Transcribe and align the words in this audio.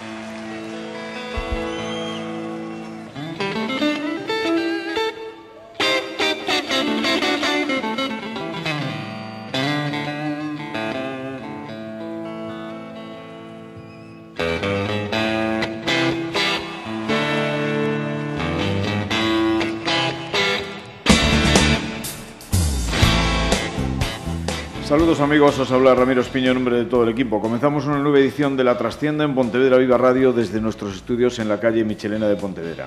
Thank 0.00 0.32
you. 0.32 0.37
Saludos 25.18 25.34
amigos, 25.34 25.58
os 25.58 25.72
habla 25.72 25.96
Ramiro 25.96 26.20
Espiño 26.20 26.50
en 26.50 26.54
nombre 26.54 26.76
de 26.76 26.84
todo 26.84 27.02
el 27.02 27.08
equipo. 27.08 27.40
Comenzamos 27.40 27.86
una 27.86 27.98
nueva 27.98 28.20
edición 28.20 28.56
de 28.56 28.62
La 28.62 28.78
Trastienda 28.78 29.24
en 29.24 29.34
Pontevedra 29.34 29.76
Viva 29.76 29.98
Radio 29.98 30.32
desde 30.32 30.60
nuestros 30.60 30.94
estudios 30.94 31.40
en 31.40 31.48
la 31.48 31.58
calle 31.58 31.82
Michelena 31.82 32.28
de 32.28 32.36
Pontevedra. 32.36 32.86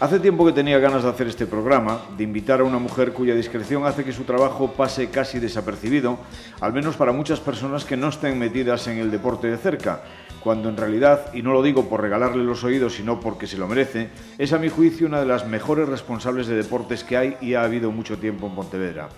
Hace 0.00 0.18
tiempo 0.18 0.44
que 0.44 0.50
tenía 0.50 0.80
ganas 0.80 1.04
de 1.04 1.10
hacer 1.10 1.28
este 1.28 1.46
programa, 1.46 2.00
de 2.18 2.24
invitar 2.24 2.58
a 2.58 2.64
una 2.64 2.80
mujer 2.80 3.12
cuya 3.12 3.36
discreción 3.36 3.86
hace 3.86 4.02
que 4.02 4.12
su 4.12 4.24
trabajo 4.24 4.72
pase 4.72 5.10
casi 5.10 5.38
desapercibido, 5.38 6.18
al 6.60 6.72
menos 6.72 6.96
para 6.96 7.12
muchas 7.12 7.38
personas 7.38 7.84
que 7.84 7.96
no 7.96 8.08
estén 8.08 8.36
metidas 8.36 8.88
en 8.88 8.98
el 8.98 9.12
deporte 9.12 9.48
de 9.48 9.56
cerca, 9.56 10.02
cuando 10.42 10.70
en 10.70 10.76
realidad, 10.76 11.32
y 11.34 11.42
no 11.42 11.52
lo 11.52 11.62
digo 11.62 11.88
por 11.88 12.02
regalarle 12.02 12.42
los 12.42 12.64
oídos, 12.64 12.94
sino 12.94 13.20
porque 13.20 13.46
se 13.46 13.58
lo 13.58 13.68
merece, 13.68 14.08
es 14.38 14.52
a 14.52 14.58
mi 14.58 14.70
juicio 14.70 15.06
una 15.06 15.20
de 15.20 15.26
las 15.26 15.46
mejores 15.46 15.88
responsables 15.88 16.48
de 16.48 16.56
deportes 16.56 17.04
que 17.04 17.16
hay 17.16 17.36
y 17.40 17.54
ha 17.54 17.62
habido 17.62 17.92
mucho 17.92 18.18
tiempo 18.18 18.48
en 18.48 18.56
Pontevedra. 18.56 19.08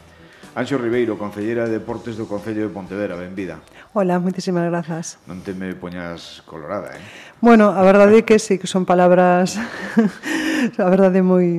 Anxo 0.54 0.76
Ribeiro, 0.76 1.16
Concelleira 1.16 1.64
de 1.64 1.80
Deportes 1.80 2.20
do 2.20 2.28
Concello 2.28 2.68
de 2.68 2.72
Pontevedra, 2.76 3.16
benvida. 3.16 3.64
Hola, 3.96 4.20
moitísimas 4.20 4.68
grazas. 4.68 5.16
Non 5.24 5.40
te 5.40 5.56
me 5.56 5.72
poñas 5.72 6.44
colorada, 6.44 6.92
eh? 6.92 7.00
Bueno, 7.40 7.72
a 7.72 7.80
verdade 7.80 8.20
é 8.20 8.26
que 8.28 8.36
sí, 8.36 8.60
que 8.60 8.68
son 8.68 8.84
palabras 8.84 9.56
a 10.76 10.88
verdade 10.92 11.24
moi 11.24 11.56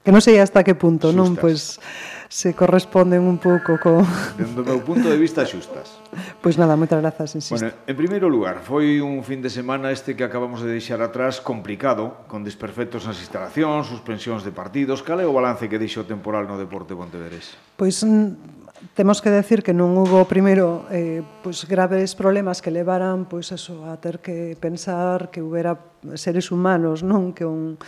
que 0.00 0.10
non 0.16 0.24
sei 0.24 0.40
hasta 0.40 0.64
que 0.64 0.72
punto, 0.72 1.12
Sustas. 1.12 1.20
non? 1.20 1.28
Pois 1.36 1.76
pues, 1.76 2.13
se 2.34 2.52
corresponden 2.52 3.22
un 3.22 3.38
pouco 3.38 3.78
co... 3.78 4.02
Dendo 4.34 4.66
meu 4.66 4.82
punto 4.82 5.06
de 5.06 5.14
vista 5.14 5.46
xustas. 5.46 6.02
Pois 6.42 6.58
pues 6.58 6.58
nada, 6.58 6.74
moitas 6.74 6.98
grazas, 6.98 7.30
insisto. 7.38 7.62
Bueno, 7.62 7.70
en 7.86 7.94
primeiro 7.94 8.26
lugar, 8.26 8.58
foi 8.66 8.98
un 8.98 9.22
fin 9.22 9.38
de 9.38 9.46
semana 9.46 9.94
este 9.94 10.18
que 10.18 10.26
acabamos 10.26 10.58
de 10.58 10.74
deixar 10.74 10.98
atrás 10.98 11.38
complicado, 11.38 12.26
con 12.26 12.42
desperfectos 12.42 13.06
nas 13.06 13.22
instalacións, 13.22 13.86
suspensións 13.86 14.42
de 14.42 14.50
partidos. 14.50 15.06
Cal 15.06 15.22
é 15.22 15.26
o 15.30 15.30
balance 15.30 15.70
que 15.70 15.78
deixou 15.78 16.02
temporal 16.02 16.50
no 16.50 16.58
deporte 16.58 16.98
Pontevedrés? 16.98 17.54
Pois 17.78 18.02
mm, 18.02 18.98
temos 18.98 19.22
que 19.22 19.30
decir 19.30 19.62
que 19.62 19.70
non 19.70 19.94
hubo 19.94 20.26
primeiro 20.26 20.90
eh, 20.90 21.22
pois 21.38 21.62
graves 21.70 22.18
problemas 22.18 22.58
que 22.58 22.74
levaran 22.74 23.30
pois 23.30 23.54
eso, 23.54 23.86
a 23.86 23.94
ter 24.02 24.18
que 24.18 24.58
pensar 24.58 25.30
que 25.30 25.38
hubera 25.38 25.78
seres 26.18 26.50
humanos 26.50 27.06
non 27.06 27.30
que 27.30 27.46
un 27.46 27.78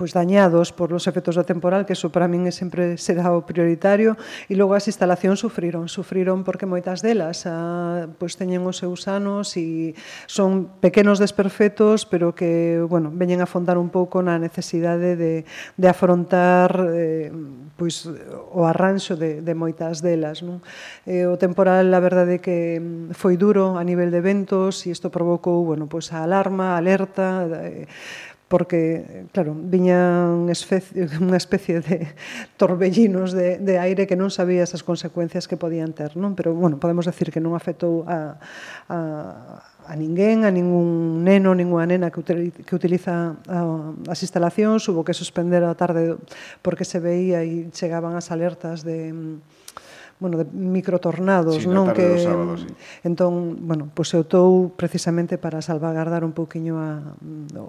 pois 0.00 0.16
dañados 0.16 0.72
por 0.72 0.88
los 0.88 1.04
efectos 1.04 1.36
do 1.36 1.44
temporal, 1.44 1.84
que 1.84 1.92
eso 1.92 2.08
para 2.08 2.24
min 2.24 2.48
é 2.48 2.52
sempre 2.56 2.96
será 2.96 3.36
o 3.36 3.44
prioritario, 3.44 4.16
e 4.48 4.56
logo 4.56 4.72
as 4.72 4.88
instalacións 4.88 5.44
sufriron, 5.44 5.92
sufriron 5.92 6.40
porque 6.40 6.64
moitas 6.64 7.04
delas 7.04 7.44
a, 7.44 8.08
pois 8.16 8.40
teñen 8.40 8.64
os 8.64 8.80
seus 8.80 9.04
anos 9.12 9.52
e 9.60 9.92
son 10.24 10.72
pequenos 10.80 11.20
desperfectos, 11.20 12.08
pero 12.08 12.32
que, 12.32 12.80
bueno, 12.80 13.12
veñen 13.12 13.44
a 13.44 13.46
afondar 13.46 13.76
un 13.76 13.92
pouco 13.92 14.24
na 14.24 14.40
necesidade 14.40 15.20
de, 15.20 15.44
de 15.76 15.86
afrontar 15.92 16.72
eh, 16.96 17.28
pois 17.76 18.08
o 18.08 18.64
arranxo 18.64 19.20
de, 19.20 19.44
de 19.44 19.52
moitas 19.52 20.00
delas, 20.00 20.40
non? 20.40 20.64
Eh, 21.04 21.28
o 21.28 21.36
temporal, 21.36 21.92
a 21.92 22.00
verdade 22.00 22.40
que 22.40 22.80
foi 23.12 23.36
duro 23.36 23.76
a 23.76 23.84
nivel 23.84 24.08
de 24.08 24.24
eventos 24.24 24.88
e 24.88 24.96
isto 24.96 25.12
provocou, 25.12 25.60
bueno, 25.68 25.92
pois 25.92 26.08
a 26.16 26.24
alarma, 26.24 26.72
a 26.72 26.80
alerta, 26.80 27.44
eh, 27.44 27.84
porque, 28.50 29.26
claro, 29.30 29.54
viñan 29.54 30.50
especie, 30.50 31.06
unha 31.22 31.38
especie 31.38 31.78
de 31.86 32.10
torbellinos 32.58 33.30
de, 33.30 33.62
de 33.62 33.78
aire 33.78 34.10
que 34.10 34.18
non 34.18 34.26
sabías 34.34 34.74
as 34.74 34.82
consecuencias 34.82 35.46
que 35.46 35.54
podían 35.54 35.94
ter, 35.94 36.18
non? 36.18 36.34
Pero, 36.34 36.50
bueno, 36.50 36.82
podemos 36.82 37.06
decir 37.06 37.30
que 37.30 37.38
non 37.38 37.54
afectou 37.54 38.02
a, 38.10 38.42
a, 38.90 38.98
a 39.86 39.94
ninguén, 39.94 40.42
a 40.42 40.50
ningún 40.50 41.22
neno, 41.22 41.54
ninguna 41.54 41.86
nena 41.86 42.10
que, 42.10 42.50
que 42.50 42.74
utiliza 42.74 43.38
uh, 43.46 43.94
as 44.10 44.18
instalacións, 44.26 44.82
hubo 44.90 45.06
que 45.06 45.14
suspender 45.14 45.62
a 45.62 45.78
tarde 45.78 46.18
porque 46.58 46.82
se 46.82 46.98
veía 46.98 47.46
e 47.46 47.70
chegaban 47.70 48.18
as 48.18 48.34
alertas 48.34 48.82
de... 48.82 49.14
Um, 49.14 49.38
bueno, 50.20 50.36
de 50.36 50.44
microtornados, 50.52 51.56
sí, 51.56 51.66
non 51.66 51.96
que 51.96 52.20
sábado, 52.20 52.60
sí. 52.60 52.68
entón, 53.02 53.64
bueno, 53.64 53.88
pois 53.88 54.12
eu 54.12 54.20
estou 54.20 54.68
precisamente 54.76 55.40
para 55.40 55.64
salvagardar 55.64 56.22
un 56.28 56.36
pouquiño 56.36 56.76
a, 56.76 57.16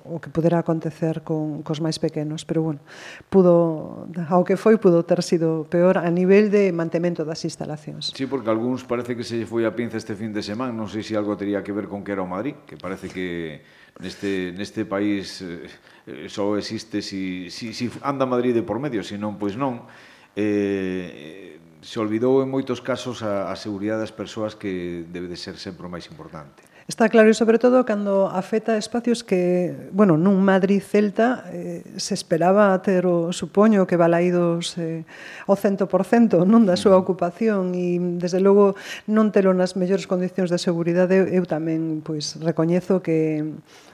o 0.04 0.20
que 0.20 0.28
pudera 0.28 0.60
acontecer 0.60 1.24
con 1.24 1.64
cos 1.64 1.80
máis 1.80 1.96
pequenos, 1.96 2.44
pero 2.44 2.60
bueno, 2.62 2.84
pudo 3.32 4.06
ao 4.28 4.44
que 4.44 4.60
foi 4.60 4.76
pudo 4.76 5.08
ter 5.08 5.24
sido 5.24 5.64
peor 5.72 5.96
a 5.96 6.12
nivel 6.12 6.52
de 6.52 6.76
mantemento 6.76 7.24
das 7.24 7.40
instalacións. 7.48 8.12
Sí, 8.12 8.28
porque 8.28 8.52
algúns 8.52 8.84
parece 8.84 9.16
que 9.16 9.24
se 9.24 9.48
foi 9.48 9.64
a 9.64 9.72
pinza 9.72 9.96
este 9.96 10.14
fin 10.20 10.36
de 10.36 10.44
semana, 10.44 10.76
non 10.76 10.92
sei 10.92 11.08
se 11.08 11.16
algo 11.16 11.40
tería 11.40 11.64
que 11.64 11.72
ver 11.72 11.88
con 11.88 12.04
que 12.04 12.12
era 12.12 12.20
o 12.20 12.28
Madrid, 12.28 12.60
que 12.68 12.76
parece 12.76 13.08
que 13.08 13.64
neste, 14.04 14.52
neste 14.52 14.84
país 14.84 15.40
eh, 15.40 16.28
só 16.28 16.60
existe 16.60 17.00
si, 17.00 17.48
si, 17.48 17.72
si 17.72 17.88
anda 18.04 18.28
Madrid 18.28 18.52
de 18.52 18.68
por 18.68 18.76
medio, 18.84 19.08
se 19.08 19.16
non, 19.16 19.40
pois 19.40 19.56
non. 19.56 19.88
Eh, 20.36 21.61
se 21.82 21.98
olvidou 22.00 22.46
en 22.46 22.50
moitos 22.50 22.80
casos 22.80 23.26
a, 23.26 23.50
a 23.50 23.56
seguridade 23.58 24.06
das 24.06 24.14
persoas 24.14 24.54
que 24.54 25.04
debe 25.10 25.26
de 25.26 25.38
ser 25.38 25.58
sempre 25.58 25.86
o 25.86 25.92
máis 25.92 26.06
importante. 26.08 26.62
Está 26.92 27.10
claro 27.10 27.30
e 27.30 27.38
sobre 27.38 27.62
todo 27.62 27.86
cando 27.86 28.28
afeta 28.28 28.76
espacios 28.76 29.24
que, 29.24 29.74
bueno, 29.94 30.18
nun 30.18 30.42
Madrid 30.42 30.82
Celta 30.82 31.48
eh, 31.54 31.86
se 31.96 32.14
esperaba 32.18 32.74
ter 32.82 33.06
o 33.06 33.32
supoño 33.32 33.88
que 33.88 33.96
balaídos 33.96 34.76
eh, 34.76 35.08
ao 35.46 35.56
100% 35.56 36.44
non 36.44 36.66
da 36.66 36.76
súa 36.76 36.98
mm. 36.98 37.02
ocupación 37.02 37.64
e 37.78 37.96
desde 38.18 38.42
logo 38.42 38.76
non 39.08 39.30
telo 39.30 39.54
nas 39.54 39.78
mellores 39.78 40.10
condicións 40.10 40.50
de 40.50 40.60
seguridade, 40.60 41.16
eu 41.32 41.46
tamén 41.46 42.02
pois 42.04 42.36
recoñezo 42.42 43.00
que 43.00 43.46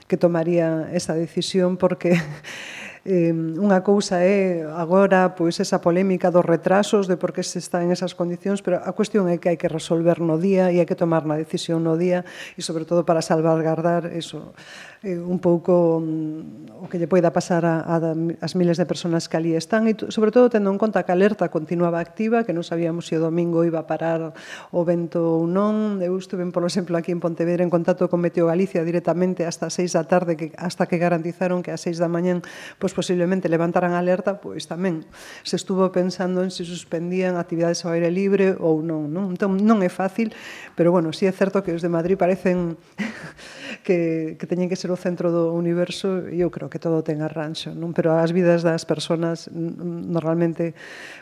que 0.08 0.16
tomaría 0.16 0.88
esa 0.96 1.12
decisión 1.12 1.76
porque 1.76 2.16
Eh, 3.08 3.32
unha 3.32 3.80
cousa 3.80 4.20
é 4.20 4.68
agora 4.68 5.32
pois 5.32 5.56
esa 5.64 5.80
polémica 5.80 6.28
dos 6.28 6.44
retrasos 6.44 7.08
de 7.08 7.16
por 7.16 7.32
que 7.32 7.40
se 7.40 7.56
está 7.56 7.80
en 7.80 7.88
esas 7.88 8.12
condicións, 8.12 8.60
pero 8.60 8.84
a 8.84 8.92
cuestión 8.92 9.32
é 9.32 9.40
que 9.40 9.48
hai 9.48 9.56
que 9.56 9.64
resolver 9.64 10.20
no 10.20 10.36
día 10.36 10.68
e 10.68 10.76
hai 10.76 10.84
que 10.84 10.92
tomar 10.92 11.24
na 11.24 11.40
decisión 11.40 11.80
no 11.80 11.96
día 11.96 12.28
e 12.52 12.60
sobre 12.60 12.84
todo 12.84 13.08
para 13.08 13.24
salvaguardar 13.24 14.12
eso, 14.12 14.52
eh, 15.00 15.16
un 15.16 15.40
pouco 15.40 16.04
um, 16.04 16.68
o 16.84 16.92
que 16.92 17.00
lle 17.00 17.08
poida 17.08 17.32
pasar 17.32 17.64
a, 17.64 17.80
a, 17.80 17.96
as 18.44 18.52
miles 18.52 18.76
de 18.76 18.84
personas 18.84 19.24
que 19.24 19.40
ali 19.40 19.56
están 19.56 19.88
e 19.88 19.96
sobre 20.12 20.28
todo 20.28 20.52
tendo 20.52 20.68
en 20.68 20.76
conta 20.76 21.00
que 21.00 21.08
a 21.08 21.16
alerta 21.16 21.48
continuaba 21.48 22.04
activa, 22.04 22.44
que 22.44 22.52
non 22.52 22.60
sabíamos 22.60 23.08
se 23.08 23.16
o 23.16 23.24
domingo 23.24 23.64
iba 23.64 23.80
a 23.80 23.88
parar 23.88 24.36
o 24.68 24.84
vento 24.84 25.40
ou 25.40 25.48
non. 25.48 26.04
Eu 26.04 26.12
estuve, 26.20 26.44
por 26.52 26.60
exemplo, 26.68 27.00
aquí 27.00 27.08
en 27.08 27.24
Pontevedra 27.24 27.64
en 27.64 27.72
contacto 27.72 28.12
con 28.12 28.20
Meteo 28.20 28.52
Galicia 28.52 28.84
directamente 28.84 29.48
hasta 29.48 29.72
as 29.72 29.80
6 29.80 29.96
da 29.96 30.04
tarde 30.04 30.36
que 30.36 30.52
hasta 30.60 30.84
que 30.84 31.00
garantizaron 31.00 31.64
que 31.64 31.72
a 31.72 31.80
6 31.80 31.96
da 31.96 32.12
mañan 32.12 32.44
pois 32.76 32.97
posiblemente 32.98 33.46
levantaran 33.46 33.94
a 33.94 34.02
alerta, 34.02 34.42
pois 34.42 34.66
tamén 34.66 35.06
se 35.46 35.54
estuvo 35.54 35.86
pensando 35.94 36.42
en 36.42 36.50
se 36.50 36.66
suspendían 36.66 37.38
actividades 37.38 37.86
ao 37.86 37.94
aire 37.94 38.10
libre 38.10 38.58
ou 38.58 38.82
non, 38.82 39.06
non? 39.14 39.38
Entón 39.38 39.54
non 39.62 39.86
é 39.86 39.90
fácil, 39.92 40.34
pero 40.74 40.90
bueno, 40.90 41.14
si 41.14 41.22
sí 41.22 41.30
é 41.30 41.32
certo 41.32 41.62
que 41.62 41.70
os 41.70 41.78
de 41.78 41.86
Madrid 41.86 42.18
parecen 42.18 42.74
que, 43.86 44.34
que 44.34 44.46
teñen 44.50 44.66
que 44.66 44.74
ser 44.74 44.90
o 44.90 44.98
centro 44.98 45.30
do 45.30 45.54
universo 45.54 46.26
e 46.26 46.42
eu 46.42 46.50
creo 46.50 46.66
que 46.66 46.82
todo 46.82 47.06
ten 47.06 47.22
arranxo, 47.22 47.70
non? 47.70 47.94
Pero 47.94 48.18
as 48.18 48.34
vidas 48.34 48.66
das 48.66 48.82
persoas 48.82 49.46
normalmente 49.54 50.74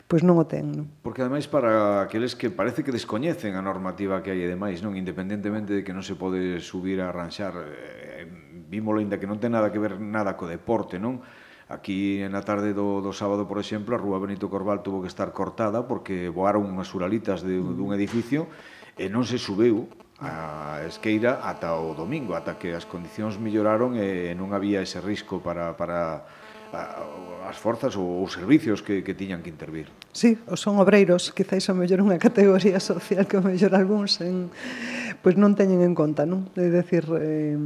pois 0.08 0.24
non 0.24 0.40
o 0.40 0.48
ten, 0.48 0.72
non? 0.72 0.88
Porque 1.04 1.20
ademais 1.20 1.44
para 1.44 2.00
aqueles 2.08 2.32
que 2.32 2.48
parece 2.48 2.80
que 2.80 2.94
descoñecen 2.94 3.52
a 3.52 3.60
normativa 3.60 4.24
que 4.24 4.32
hai 4.32 4.40
e 4.40 4.48
demais, 4.48 4.80
non? 4.80 4.96
Independentemente 4.96 5.76
de 5.76 5.82
que 5.84 5.92
non 5.92 6.00
se 6.00 6.16
pode 6.16 6.56
subir 6.64 7.04
a 7.04 7.12
arranxar 7.12 7.52
eh, 7.52 8.24
vímolo, 8.72 9.04
inda 9.04 9.20
que 9.20 9.28
non 9.28 9.36
ten 9.36 9.52
nada 9.52 9.68
que 9.68 9.76
ver 9.76 10.00
nada 10.00 10.40
co 10.40 10.48
deporte, 10.48 10.96
non? 10.96 11.20
Aquí 11.66 12.22
na 12.30 12.46
tarde 12.46 12.70
do, 12.70 13.02
do 13.02 13.10
sábado, 13.10 13.50
por 13.50 13.58
exemplo, 13.58 13.98
a 13.98 13.98
Rúa 13.98 14.22
Benito 14.22 14.46
Corval 14.46 14.86
tuvo 14.86 15.02
que 15.02 15.10
estar 15.10 15.34
cortada 15.34 15.82
porque 15.90 16.30
voaron 16.30 16.62
unhas 16.62 16.94
uralitas 16.94 17.42
de, 17.42 17.58
mm. 17.58 17.74
dun 17.74 17.90
edificio 17.90 18.46
e 18.94 19.10
non 19.10 19.26
se 19.26 19.34
subiu 19.34 19.90
a 20.22 20.86
Esqueira 20.86 21.42
ata 21.42 21.74
o 21.74 21.92
domingo, 21.92 22.38
ata 22.38 22.54
que 22.54 22.70
as 22.70 22.86
condicións 22.86 23.36
melloraron 23.42 23.98
e 23.98 24.30
non 24.38 24.54
había 24.54 24.78
ese 24.78 25.02
risco 25.02 25.42
para, 25.42 25.74
para 25.74 26.22
as 27.50 27.58
forzas 27.58 27.98
ou 27.98 28.22
os 28.22 28.32
servicios 28.32 28.78
que, 28.78 29.02
que 29.02 29.18
tiñan 29.18 29.42
que 29.42 29.50
intervir. 29.50 29.90
Sí, 30.14 30.38
ou 30.46 30.54
son 30.54 30.78
obreiros, 30.78 31.34
quizáis 31.34 31.66
o 31.66 31.74
mellor 31.74 31.98
unha 31.98 32.22
categoría 32.22 32.78
social 32.78 33.26
que 33.26 33.36
o 33.38 33.44
mellor 33.44 33.74
algúns 33.74 34.22
en, 34.22 34.54
pois 35.18 35.34
non 35.34 35.58
teñen 35.58 35.82
en 35.82 35.98
conta, 35.98 36.24
non? 36.24 36.46
É 36.54 36.70
dicir, 36.70 37.04
eh, 37.18 37.58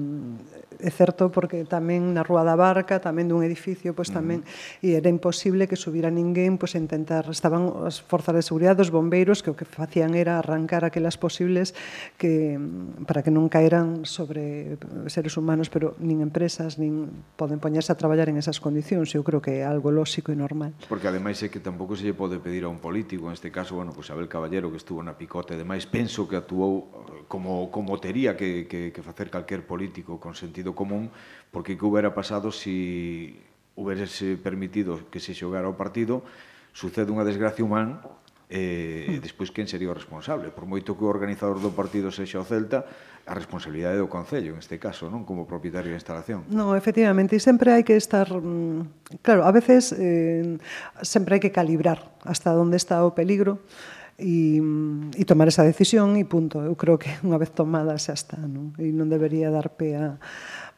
é 0.81 0.91
certo 0.91 1.29
porque 1.31 1.63
tamén 1.69 2.17
na 2.17 2.25
Rúa 2.25 2.43
da 2.43 2.57
Barca, 2.57 2.99
tamén 2.99 3.29
dun 3.29 3.45
edificio, 3.45 3.93
pois 3.93 4.09
tamén 4.09 4.43
e 4.81 4.97
era 4.97 5.13
imposible 5.13 5.69
que 5.69 5.77
subira 5.77 6.09
ninguén, 6.09 6.57
pois 6.57 6.75
intentar. 6.75 7.29
Estaban 7.29 7.85
as 7.85 8.01
forzas 8.01 8.35
de 8.35 8.43
seguridade, 8.43 8.83
os 8.83 8.91
bombeiros 8.91 9.45
que 9.45 9.53
o 9.53 9.57
que 9.57 9.69
facían 9.69 10.17
era 10.17 10.41
arrancar 10.41 10.83
aquelas 10.85 11.21
posibles 11.21 11.77
que 12.17 12.57
mm, 12.57 13.05
para 13.05 13.21
que 13.21 13.31
non 13.31 13.53
caeran 13.53 14.09
sobre 14.09 14.77
seres 15.07 15.37
humanos, 15.37 15.69
pero 15.69 15.95
nin 16.01 16.25
empresas 16.25 16.81
nin 16.81 17.09
poden 17.37 17.61
poñerse 17.61 17.93
a 17.93 18.01
traballar 18.01 18.33
en 18.33 18.41
esas 18.41 18.59
condicións, 18.59 19.13
eu 19.13 19.23
creo 19.23 19.45
que 19.45 19.61
é 19.61 19.69
algo 19.69 19.93
lóxico 19.93 20.33
e 20.33 20.37
normal. 20.37 20.73
Porque 20.89 21.07
ademais 21.07 21.41
é 21.45 21.53
que 21.53 21.61
tampouco 21.61 21.95
se 21.95 22.09
lle 22.09 22.17
pode 22.17 22.41
pedir 22.41 22.65
a 22.65 22.71
un 22.73 22.81
político, 22.81 23.29
en 23.29 23.37
este 23.37 23.53
caso, 23.53 23.77
bueno, 23.77 23.93
pois 23.93 24.09
pues 24.09 24.17
Abel 24.17 24.29
Caballero 24.29 24.73
que 24.73 24.81
estuvo 24.81 25.05
na 25.05 25.17
picota 25.17 25.53
e 25.55 25.61
demais, 25.61 25.85
penso 25.85 26.25
que 26.25 26.37
actuou 26.37 26.89
eh, 26.89 27.29
como 27.29 27.69
como 27.69 28.01
tería 28.01 28.35
que 28.35 28.67
que 28.67 28.91
que 28.91 29.03
facer 29.03 29.31
calquer 29.31 29.67
político 29.67 30.19
con 30.19 30.35
sentido 30.35 30.70
común, 30.75 31.11
porque 31.51 31.77
que 31.77 31.85
houbera 31.85 32.15
pasado 32.15 32.51
se 32.51 32.61
si 32.61 33.51
hubiese 33.81 34.37
permitido 34.37 35.01
que 35.11 35.21
se 35.21 35.35
xogara 35.35 35.69
o 35.69 35.79
partido, 35.79 36.23
sucede 36.77 37.11
unha 37.11 37.25
desgracia 37.25 37.65
humana 37.65 38.03
eh, 38.51 39.07
e 39.07 39.15
hmm. 39.17 39.23
despois 39.23 39.55
quen 39.55 39.71
sería 39.71 39.91
o 39.91 39.97
responsable. 39.97 40.51
Por 40.51 40.67
moito 40.67 40.99
que 40.99 41.05
o 41.07 41.11
organizador 41.11 41.63
do 41.63 41.71
partido 41.71 42.11
sexa 42.11 42.43
o 42.43 42.47
Celta, 42.47 42.85
a 43.25 43.35
responsabilidade 43.37 44.03
do 44.03 44.11
Concello, 44.11 44.59
en 44.59 44.61
este 44.61 44.83
caso, 44.83 45.07
non 45.07 45.23
como 45.23 45.47
propietario 45.47 45.95
da 45.95 45.99
instalación. 45.99 46.43
No, 46.51 46.75
efectivamente, 46.75 47.39
e 47.39 47.41
sempre 47.41 47.71
hai 47.71 47.87
que 47.87 47.95
estar... 47.95 48.27
Mm, 48.27 49.23
claro, 49.23 49.47
a 49.47 49.53
veces 49.55 49.95
eh, 49.95 50.59
sempre 51.01 51.39
hai 51.39 51.43
que 51.43 51.55
calibrar 51.55 52.11
hasta 52.27 52.53
onde 52.59 52.75
está 52.75 53.07
o 53.07 53.15
peligro, 53.15 53.63
e, 54.21 54.61
e 55.17 55.23
tomar 55.25 55.49
esa 55.49 55.65
decisión 55.65 56.15
e 56.21 56.29
punto. 56.29 56.61
Eu 56.61 56.77
creo 56.77 57.01
que 57.01 57.11
unha 57.27 57.41
vez 57.41 57.51
tomada 57.51 57.97
xa 57.97 58.13
está, 58.13 58.37
non? 58.37 58.77
E 58.77 58.93
non 58.93 59.09
debería 59.09 59.49
dar 59.49 59.73
pé 59.75 59.97
a, 59.97 60.21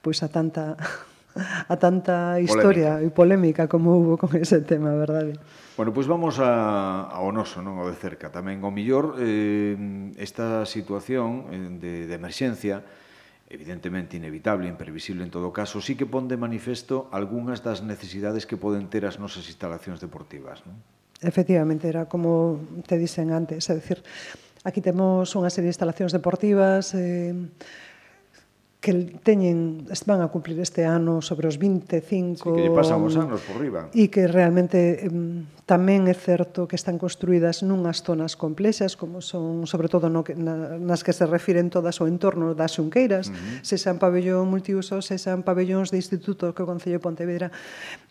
pois, 0.00 0.22
a 0.22 0.30
tanta 0.30 0.78
a 1.68 1.76
tanta 1.76 2.40
historia 2.40 3.02
polémica. 3.02 3.08
e 3.08 3.08
polémica 3.10 3.62
como 3.66 3.98
hubo 3.98 4.14
con 4.20 4.30
ese 4.38 4.62
tema, 4.62 4.94
verdade? 4.94 5.34
Bueno, 5.76 5.90
pois 5.90 6.06
vamos 6.06 6.38
a, 6.38 7.08
ao 7.10 7.32
noso, 7.32 7.64
non? 7.64 7.80
O 7.80 7.88
de 7.88 7.96
cerca. 7.96 8.30
Tamén, 8.30 8.62
o 8.62 8.70
millor, 8.70 9.16
eh, 9.18 9.74
esta 10.20 10.62
situación 10.68 11.50
eh, 11.50 11.68
de, 11.80 11.92
de 12.06 12.14
emerxencia 12.14 12.84
evidentemente 13.52 14.16
inevitable, 14.16 14.66
imprevisible 14.66 15.24
en 15.24 15.30
todo 15.30 15.52
caso, 15.52 15.84
sí 15.84 15.92
que 15.92 16.08
pon 16.08 16.24
de 16.24 16.40
manifesto 16.40 17.12
algunhas 17.12 17.60
das 17.60 17.84
necesidades 17.84 18.48
que 18.48 18.56
poden 18.56 18.88
ter 18.88 19.04
as 19.04 19.20
nosas 19.20 19.44
instalacións 19.44 20.00
deportivas. 20.00 20.64
Non? 20.64 20.80
Efectivamente, 21.22 21.88
era 21.88 22.06
como 22.06 22.60
te 22.86 22.98
dicen 22.98 23.30
antes, 23.30 23.70
é 23.70 23.78
dicir, 23.78 24.02
aquí 24.66 24.82
temos 24.82 25.30
unha 25.38 25.50
serie 25.54 25.70
de 25.70 25.74
instalacións 25.78 26.10
deportivas, 26.10 26.98
eh, 26.98 27.30
que 28.82 29.14
teñen 29.22 29.86
van 30.10 30.20
a 30.20 30.28
cumplir 30.28 30.58
este 30.58 30.82
ano 30.82 31.22
sobre 31.22 31.46
os 31.46 31.54
25 31.54 32.02
sí, 32.02 32.42
que 32.42 32.62
lle 32.66 32.74
pasan 32.74 32.98
os 33.06 33.14
anos 33.14 33.38
por 33.46 33.62
riba 33.62 33.86
e 33.94 34.10
que 34.10 34.26
realmente 34.26 35.06
tamén 35.70 36.10
é 36.10 36.16
certo 36.18 36.66
que 36.66 36.74
están 36.74 36.98
construídas 36.98 37.62
nunhas 37.62 38.02
zonas 38.02 38.34
complexas 38.34 38.98
como 38.98 39.22
son 39.22 39.70
sobre 39.70 39.86
todo 39.86 40.10
no 40.10 40.26
que, 40.26 40.34
na, 40.34 40.82
nas 40.82 41.06
que 41.06 41.14
se 41.14 41.22
refiren 41.30 41.70
todas 41.70 42.02
o 42.02 42.10
entorno 42.10 42.58
das 42.58 42.74
xunqueiras 42.74 43.30
uh 43.30 43.38
-huh. 43.38 43.62
se 43.62 43.78
sean 43.78 44.02
pabellón 44.02 44.50
multiusos 44.50 45.06
se 45.06 45.14
sean 45.14 45.46
pabellóns 45.46 45.94
de 45.94 46.02
instituto 46.02 46.50
que 46.50 46.66
o 46.66 46.68
Concello 46.68 46.98
de 46.98 47.04
Pontevedra 47.06 47.54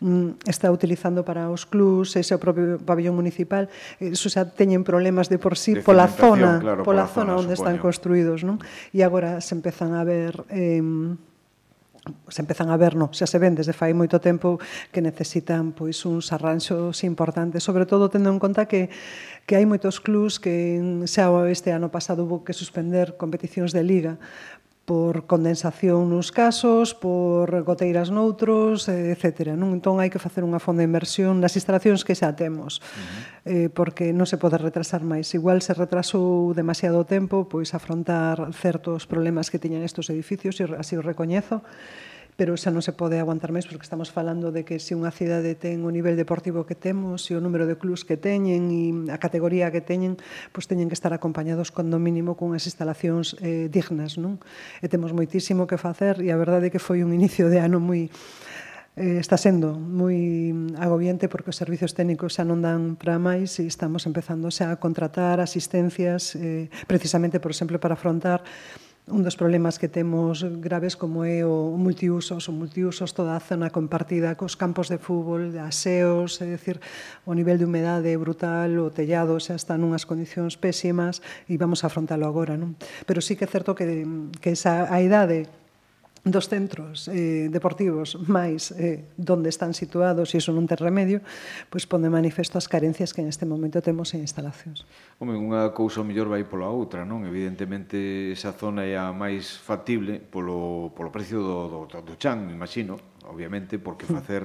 mm, 0.00 0.48
está 0.48 0.72
utilizando 0.72 1.20
para 1.20 1.52
os 1.52 1.68
clubs 1.68 2.16
ese 2.16 2.32
o 2.32 2.40
propio 2.40 2.80
pabellón 2.80 3.12
municipal 3.12 3.68
eh, 4.00 4.16
eso 4.16 4.32
xa 4.32 4.48
teñen 4.48 4.88
problemas 4.88 5.28
de 5.28 5.36
por 5.36 5.60
sí 5.60 5.76
de 5.76 5.84
pola 5.84 6.08
zona 6.08 6.56
claro, 6.64 6.80
pola, 6.80 7.04
pola 7.04 7.12
zona, 7.12 7.36
zona 7.36 7.44
onde 7.44 7.52
supoño. 7.52 7.60
están 7.60 7.76
construídos 7.76 8.40
non? 8.48 8.56
e 8.96 9.04
agora 9.04 9.44
se 9.44 9.52
empezan 9.52 9.92
a 9.92 10.08
ver 10.08 10.40
eh, 10.48 10.61
eh, 10.62 10.82
se 12.28 12.42
empezan 12.42 12.70
a 12.70 12.76
ver, 12.76 12.96
no, 12.96 13.10
xa 13.14 13.26
se 13.30 13.38
ven 13.38 13.54
desde 13.54 13.74
fai 13.74 13.94
moito 13.94 14.18
tempo 14.18 14.58
que 14.90 14.98
necesitan 14.98 15.70
pois 15.70 16.02
uns 16.02 16.34
arranxos 16.34 17.06
importantes, 17.06 17.62
sobre 17.62 17.86
todo 17.86 18.10
tendo 18.10 18.30
en 18.30 18.42
conta 18.42 18.66
que 18.66 18.90
que 19.46 19.54
hai 19.58 19.66
moitos 19.66 20.02
clubs 20.02 20.42
que 20.42 20.78
xa 21.06 21.30
este 21.50 21.70
ano 21.70 21.94
pasado 21.94 22.26
hubo 22.26 22.42
que 22.42 22.54
suspender 22.54 23.14
competicións 23.14 23.70
de 23.70 23.82
liga 23.86 24.12
por 24.84 25.30
condensación 25.30 26.10
nuns 26.10 26.34
casos, 26.34 26.90
por 26.90 27.46
goteiras 27.62 28.10
noutros, 28.10 28.90
etc. 28.90 29.54
Non? 29.54 29.78
Entón 29.78 30.02
hai 30.02 30.10
que 30.10 30.18
facer 30.18 30.42
unha 30.42 30.58
fonda 30.58 30.82
de 30.82 30.90
inversión 30.90 31.38
nas 31.38 31.54
instalacións 31.54 32.02
que 32.02 32.18
xa 32.18 32.34
temos, 32.34 32.82
uh 32.82 32.82
-huh. 32.82 33.66
eh, 33.66 33.68
porque 33.70 34.10
non 34.10 34.26
se 34.26 34.42
pode 34.42 34.58
retrasar 34.58 35.06
máis. 35.06 35.30
Igual 35.38 35.62
se 35.62 35.70
retrasou 35.78 36.50
demasiado 36.50 37.06
tempo, 37.06 37.46
pois 37.46 37.78
afrontar 37.78 38.42
certos 38.50 39.06
problemas 39.06 39.54
que 39.54 39.62
tiñan 39.62 39.86
estes 39.86 40.10
edificios, 40.10 40.58
e 40.58 40.66
así 40.74 40.98
o 40.98 41.02
recoñezo, 41.02 41.62
pero 42.36 42.56
xa 42.56 42.72
non 42.72 42.80
se 42.80 42.96
pode 42.96 43.20
aguantar 43.20 43.52
máis 43.52 43.68
porque 43.68 43.84
estamos 43.84 44.08
falando 44.08 44.48
de 44.48 44.64
que 44.64 44.80
se 44.80 44.96
unha 44.96 45.12
cidade 45.12 45.52
ten 45.52 45.84
o 45.84 45.90
nivel 45.92 46.16
deportivo 46.16 46.64
que 46.64 46.72
temos 46.72 47.28
e 47.28 47.36
o 47.36 47.44
número 47.44 47.68
de 47.68 47.76
clubs 47.76 48.08
que 48.08 48.16
teñen 48.16 48.72
e 48.72 49.12
a 49.12 49.20
categoría 49.20 49.68
que 49.68 49.84
teñen, 49.84 50.16
pois 50.50 50.64
teñen 50.64 50.88
que 50.88 50.96
estar 50.96 51.12
acompañados 51.12 51.68
cando 51.68 52.00
mínimo 52.00 52.32
cunhas 52.34 52.64
instalacións 52.64 53.36
eh, 53.44 53.68
dignas, 53.68 54.16
non? 54.16 54.40
E 54.80 54.88
temos 54.88 55.12
moitísimo 55.12 55.68
que 55.68 55.76
facer 55.76 56.24
e 56.24 56.32
a 56.32 56.40
verdade 56.40 56.68
é 56.68 56.72
que 56.72 56.80
foi 56.80 57.04
un 57.04 57.12
inicio 57.12 57.52
de 57.52 57.60
ano 57.60 57.76
moi 57.78 58.08
eh, 58.96 59.20
está 59.20 59.36
sendo 59.36 59.76
moi 59.76 60.52
agobiante 60.76 61.28
porque 61.28 61.52
os 61.52 61.56
servizos 61.56 61.96
técnicos 61.96 62.36
xa 62.36 62.44
non 62.44 62.60
dan 62.60 62.96
para 62.96 63.16
máis 63.16 63.56
e 63.60 63.64
estamos 63.64 64.04
empezando 64.04 64.48
xa 64.52 64.72
a 64.72 64.80
contratar 64.80 65.40
asistencias 65.40 66.36
eh, 66.36 66.68
precisamente, 66.88 67.40
por 67.40 67.52
exemplo, 67.52 67.80
para 67.80 67.96
afrontar 67.96 68.44
un 69.10 69.26
dos 69.26 69.34
problemas 69.34 69.82
que 69.82 69.90
temos 69.90 70.46
graves 70.62 70.94
como 70.94 71.26
é 71.26 71.42
o 71.42 71.74
multiusos, 71.74 72.46
o 72.46 72.52
multiusos 72.54 73.10
toda 73.10 73.34
a 73.34 73.42
zona 73.42 73.74
compartida 73.74 74.38
cos 74.38 74.54
campos 74.54 74.86
de 74.86 75.02
fútbol, 75.02 75.50
aseos, 75.58 76.38
é 76.38 76.46
dicir, 76.46 76.78
o 77.26 77.34
nivel 77.34 77.58
de 77.58 77.66
humedade 77.66 78.06
é 78.06 78.16
brutal, 78.16 78.70
o 78.78 78.94
tellado 78.94 79.34
xa 79.42 79.58
está 79.58 79.74
nunhas 79.74 80.06
condicións 80.06 80.54
pésimas 80.54 81.18
e 81.50 81.58
vamos 81.58 81.82
a 81.82 81.90
afrontalo 81.90 82.30
agora, 82.30 82.54
non? 82.54 82.78
Pero 83.02 83.18
sí 83.18 83.34
que 83.34 83.42
é 83.42 83.50
certo 83.50 83.74
que, 83.74 84.06
que 84.38 84.54
esa, 84.54 84.86
a 84.86 85.02
idade 85.02 85.50
dos 86.24 86.46
centros 86.46 87.10
eh, 87.10 87.50
deportivos 87.50 88.14
máis 88.30 88.70
eh, 88.78 89.10
donde 89.18 89.50
están 89.50 89.74
situados 89.74 90.30
e 90.30 90.38
iso 90.38 90.54
non 90.54 90.70
ten 90.70 90.78
remedio, 90.78 91.18
pois 91.66 91.82
pone 91.82 92.06
manifesto 92.06 92.62
as 92.62 92.70
carencias 92.70 93.10
que 93.10 93.26
en 93.26 93.28
este 93.28 93.42
momento 93.42 93.82
temos 93.82 94.14
en 94.14 94.22
instalacións. 94.22 94.86
Home, 95.18 95.34
unha 95.34 95.74
cousa 95.74 96.06
mellor 96.06 96.30
vai 96.30 96.46
pola 96.46 96.70
outra, 96.70 97.02
non? 97.02 97.26
Evidentemente, 97.26 98.30
esa 98.30 98.54
zona 98.54 98.86
é 98.86 98.94
a 98.94 99.10
máis 99.10 99.58
factible 99.58 100.22
polo, 100.22 100.94
polo 100.94 101.10
precio 101.10 101.42
do, 101.42 101.90
do, 101.90 101.98
do 101.98 102.14
chan, 102.14 102.54
imagino, 102.54 103.02
obviamente, 103.26 103.82
porque 103.82 104.06
hmm. 104.06 104.14
facer 104.14 104.42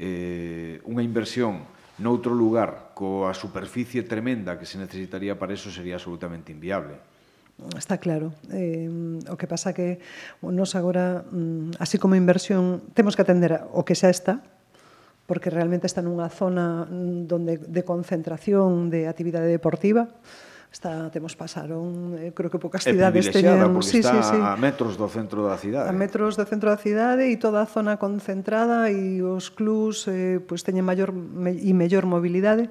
eh, 0.00 0.80
unha 0.88 1.04
inversión 1.04 1.60
noutro 2.00 2.32
lugar 2.32 2.96
coa 2.96 3.36
superficie 3.36 4.06
tremenda 4.06 4.56
que 4.56 4.64
se 4.64 4.80
necesitaría 4.80 5.36
para 5.36 5.52
eso 5.52 5.68
sería 5.68 5.98
absolutamente 5.98 6.54
inviable 6.54 7.07
Está 7.76 7.98
claro. 7.98 8.32
Eh, 8.54 8.86
o 9.26 9.34
que 9.34 9.50
pasa 9.50 9.74
que 9.74 9.98
nos 10.42 10.78
agora, 10.78 11.26
mm, 11.26 11.82
así 11.82 11.98
como 11.98 12.14
inversión, 12.14 12.86
temos 12.94 13.18
que 13.18 13.22
atender 13.26 13.66
o 13.74 13.82
que 13.82 13.98
xa 13.98 14.10
está, 14.14 14.46
porque 15.26 15.50
realmente 15.50 15.90
está 15.90 15.98
nunha 15.98 16.30
zona 16.30 16.86
mm, 16.86 17.26
donde 17.26 17.58
de 17.58 17.82
concentración 17.82 18.94
de 18.94 19.10
actividade 19.10 19.50
deportiva, 19.50 20.06
está 20.70 21.10
temos 21.10 21.34
pasaron, 21.34 22.14
eh, 22.20 22.30
creo 22.30 22.46
que 22.46 22.62
poucas 22.62 22.84
cidades 22.84 23.26
teñen, 23.34 23.58
sí, 23.82 23.98
está 23.98 24.22
sí, 24.22 24.36
sí. 24.36 24.38
a 24.38 24.54
metros 24.54 24.94
do 24.94 25.08
centro 25.10 25.48
da 25.48 25.58
cidade. 25.58 25.90
A 25.90 25.94
metros 25.96 26.36
do 26.38 26.44
centro 26.46 26.70
da 26.70 26.78
cidade 26.78 27.26
e 27.26 27.34
toda 27.40 27.64
a 27.64 27.68
zona 27.68 27.98
concentrada 27.98 28.86
e 28.92 29.18
os 29.24 29.50
clubs 29.50 30.06
eh, 30.06 30.38
pois 30.44 30.62
teñen 30.62 30.84
maior 30.84 31.10
e 31.10 31.72
mellor 31.74 32.04
mobilidade 32.06 32.70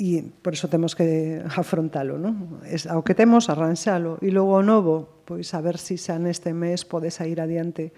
e 0.00 0.24
por 0.40 0.56
iso 0.56 0.72
temos 0.72 0.96
que 0.96 1.44
afrontalo, 1.44 2.16
non? 2.16 2.64
Es, 2.64 2.88
ao 2.88 3.04
que 3.04 3.12
temos, 3.12 3.52
arranxalo, 3.52 4.16
e 4.24 4.32
logo 4.32 4.56
o 4.56 4.64
novo, 4.64 5.20
pois 5.28 5.52
a 5.52 5.60
ver 5.60 5.76
se 5.76 6.00
si 6.00 6.08
xa 6.08 6.16
neste 6.16 6.56
mes 6.56 6.88
pode 6.88 7.12
sair 7.12 7.36
adiante 7.36 7.92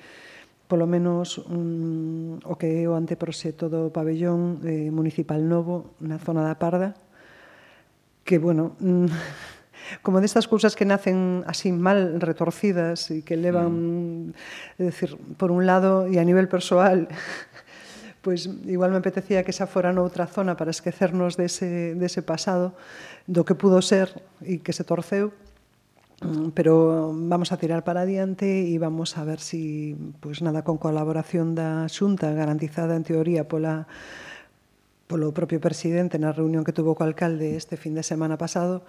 polo 0.66 0.90
menos 0.90 1.38
un, 1.38 2.42
o 2.42 2.58
que 2.58 2.82
é 2.82 2.90
o 2.90 2.98
anteproxecto 2.98 3.70
do 3.70 3.94
pabellón 3.94 4.64
eh, 4.66 4.90
municipal 4.90 5.44
novo 5.46 5.94
na 6.02 6.18
zona 6.18 6.42
da 6.42 6.58
Parda, 6.58 6.98
que, 8.26 8.42
bueno, 8.42 8.74
como 10.02 10.18
destas 10.24 10.48
cousas 10.48 10.74
que 10.74 10.88
nacen 10.88 11.44
así 11.46 11.70
mal 11.70 12.18
retorcidas 12.18 13.12
e 13.12 13.22
que 13.22 13.36
levan, 13.36 14.32
mm. 14.32 14.80
é 14.80 14.82
dicir, 14.88 15.14
por 15.36 15.54
un 15.54 15.68
lado 15.68 16.08
e 16.08 16.18
a 16.18 16.24
nivel 16.24 16.48
persoal 16.48 17.06
pois 18.22 18.46
igual 18.70 18.94
me 18.94 19.02
apetecía 19.02 19.42
que 19.42 19.50
esa 19.50 19.66
fora 19.66 19.90
noutra 19.90 20.30
zona 20.30 20.54
para 20.54 20.70
esquecernos 20.70 21.34
dese, 21.34 21.98
dese 21.98 22.22
pasado, 22.22 22.72
do 23.26 23.42
que 23.42 23.58
pudo 23.58 23.82
ser 23.82 24.22
e 24.46 24.62
que 24.62 24.70
se 24.70 24.86
torceu, 24.86 25.34
mm, 26.22 26.54
pero 26.54 27.10
vamos 27.10 27.50
a 27.50 27.58
tirar 27.58 27.82
para 27.82 28.06
adiante 28.06 28.46
e 28.46 28.78
vamos 28.78 29.18
a 29.18 29.26
ver 29.26 29.42
si, 29.42 29.98
pois 30.22 30.38
nada, 30.38 30.62
con 30.62 30.78
colaboración 30.78 31.58
da 31.58 31.90
Xunta 31.90 32.30
garantizada 32.30 32.94
en 32.94 33.02
teoría 33.02 33.50
pola 33.50 33.90
polo 35.10 35.34
propio 35.36 35.60
presidente 35.60 36.16
na 36.16 36.32
reunión 36.32 36.64
que 36.64 36.72
tuvo 36.72 36.96
co 36.96 37.04
alcalde 37.04 37.58
este 37.58 37.76
fin 37.76 37.92
de 37.92 38.06
semana 38.06 38.40
pasado, 38.40 38.86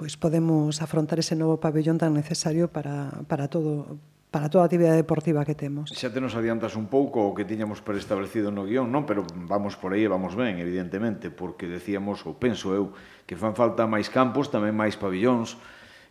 pois 0.00 0.16
podemos 0.16 0.80
afrontar 0.80 1.20
ese 1.20 1.36
novo 1.36 1.60
pabellón 1.60 2.00
tan 2.00 2.16
necesario 2.16 2.72
para, 2.72 3.22
para 3.28 3.46
todo 3.46 4.00
para 4.32 4.48
toda 4.48 4.64
a 4.64 4.66
actividade 4.66 4.96
deportiva 4.96 5.44
que 5.44 5.52
temos. 5.52 5.92
Xa 5.92 6.08
te 6.08 6.16
nos 6.16 6.32
adiantas 6.32 6.72
un 6.72 6.88
pouco 6.88 7.28
o 7.28 7.36
que 7.36 7.44
tiñamos 7.44 7.84
preestablecido 7.84 8.48
no 8.48 8.64
guión, 8.64 8.88
non? 8.88 9.04
Pero 9.04 9.28
vamos 9.28 9.76
por 9.76 9.92
aí 9.92 10.08
e 10.08 10.10
vamos 10.10 10.32
ben, 10.32 10.56
evidentemente, 10.56 11.28
porque 11.28 11.68
decíamos, 11.68 12.24
ou 12.24 12.32
penso 12.40 12.72
eu, 12.72 12.96
que 13.28 13.36
fan 13.36 13.52
falta 13.52 13.84
máis 13.84 14.08
campos, 14.08 14.48
tamén 14.48 14.72
máis 14.72 14.96
pabillóns, 14.96 15.60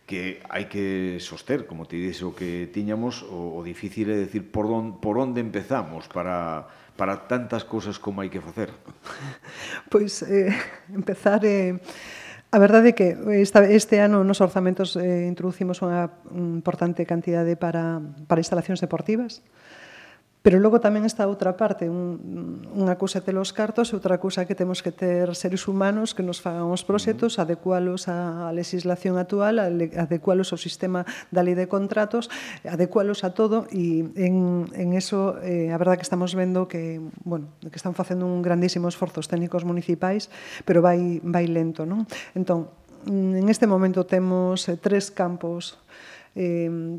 que 0.06 0.38
hai 0.46 0.70
que 0.70 1.18
soster, 1.18 1.66
como 1.66 1.90
te 1.90 1.98
dixo 1.98 2.30
o 2.30 2.36
que 2.38 2.70
tiñamos, 2.70 3.26
o, 3.26 3.58
o 3.58 3.60
difícil 3.66 4.06
é 4.14 4.16
decir 4.16 4.54
por, 4.54 4.70
don, 4.70 5.02
por 5.02 5.18
onde 5.18 5.42
empezamos 5.42 6.06
para, 6.06 6.70
para 6.94 7.26
tantas 7.26 7.66
cousas 7.66 7.98
como 7.98 8.22
hai 8.22 8.30
que 8.30 8.38
facer. 8.38 8.70
Pois 9.90 10.22
eh, 10.22 10.54
empezar... 10.94 11.42
Eh, 11.42 11.74
A 12.52 12.60
verdade 12.60 12.92
é 12.92 12.94
que 12.94 13.16
esta, 13.40 13.64
este 13.64 13.96
ano 14.04 14.28
nos 14.28 14.44
orzamentos 14.44 14.92
eh, 15.00 15.24
introducimos 15.24 15.80
unha 15.80 16.12
importante 16.36 17.08
cantidade 17.08 17.56
para, 17.56 18.04
para 18.28 18.44
instalacións 18.44 18.76
deportivas, 18.76 19.40
Pero 20.42 20.58
logo 20.58 20.82
tamén 20.82 21.06
está 21.06 21.30
outra 21.30 21.54
parte, 21.54 21.86
un, 21.86 22.66
unha 22.74 22.98
cousa 22.98 23.22
ter 23.22 23.38
os 23.38 23.54
cartos 23.54 23.90
e 23.90 23.96
outra 23.96 24.18
cousa 24.18 24.42
que 24.42 24.58
temos 24.58 24.82
que 24.82 24.90
ter 24.90 25.30
seres 25.38 25.70
humanos 25.70 26.18
que 26.18 26.26
nos 26.26 26.42
fagan 26.42 26.66
os 26.66 26.82
proxectos, 26.82 27.38
adecualos 27.38 28.10
á 28.10 28.50
legislación 28.50 29.22
actual, 29.22 29.62
adecualos 29.62 30.50
ao 30.50 30.58
sistema 30.58 31.06
da 31.30 31.46
lei 31.46 31.54
de 31.54 31.70
contratos, 31.70 32.26
adecualos 32.66 33.22
a 33.22 33.38
todo 33.38 33.70
e 33.70 34.02
en, 34.18 34.66
en 34.74 34.98
eso 34.98 35.38
eh, 35.46 35.70
a 35.70 35.78
verdad 35.78 35.94
que 35.94 36.02
estamos 36.02 36.34
vendo 36.34 36.66
que, 36.66 36.98
bueno, 37.22 37.54
que 37.62 37.78
están 37.78 37.94
facendo 37.94 38.26
un 38.26 38.42
grandísimo 38.42 38.90
esforzo 38.90 39.22
os 39.22 39.30
técnicos 39.30 39.62
municipais, 39.62 40.26
pero 40.66 40.82
vai, 40.82 41.22
vai 41.22 41.46
lento, 41.46 41.86
non? 41.86 42.02
Entón, 42.34 42.66
en 43.06 43.46
este 43.46 43.70
momento 43.70 44.10
temos 44.10 44.66
eh, 44.66 44.74
tres 44.74 45.14
campos 45.14 45.78
eh, 46.34 46.98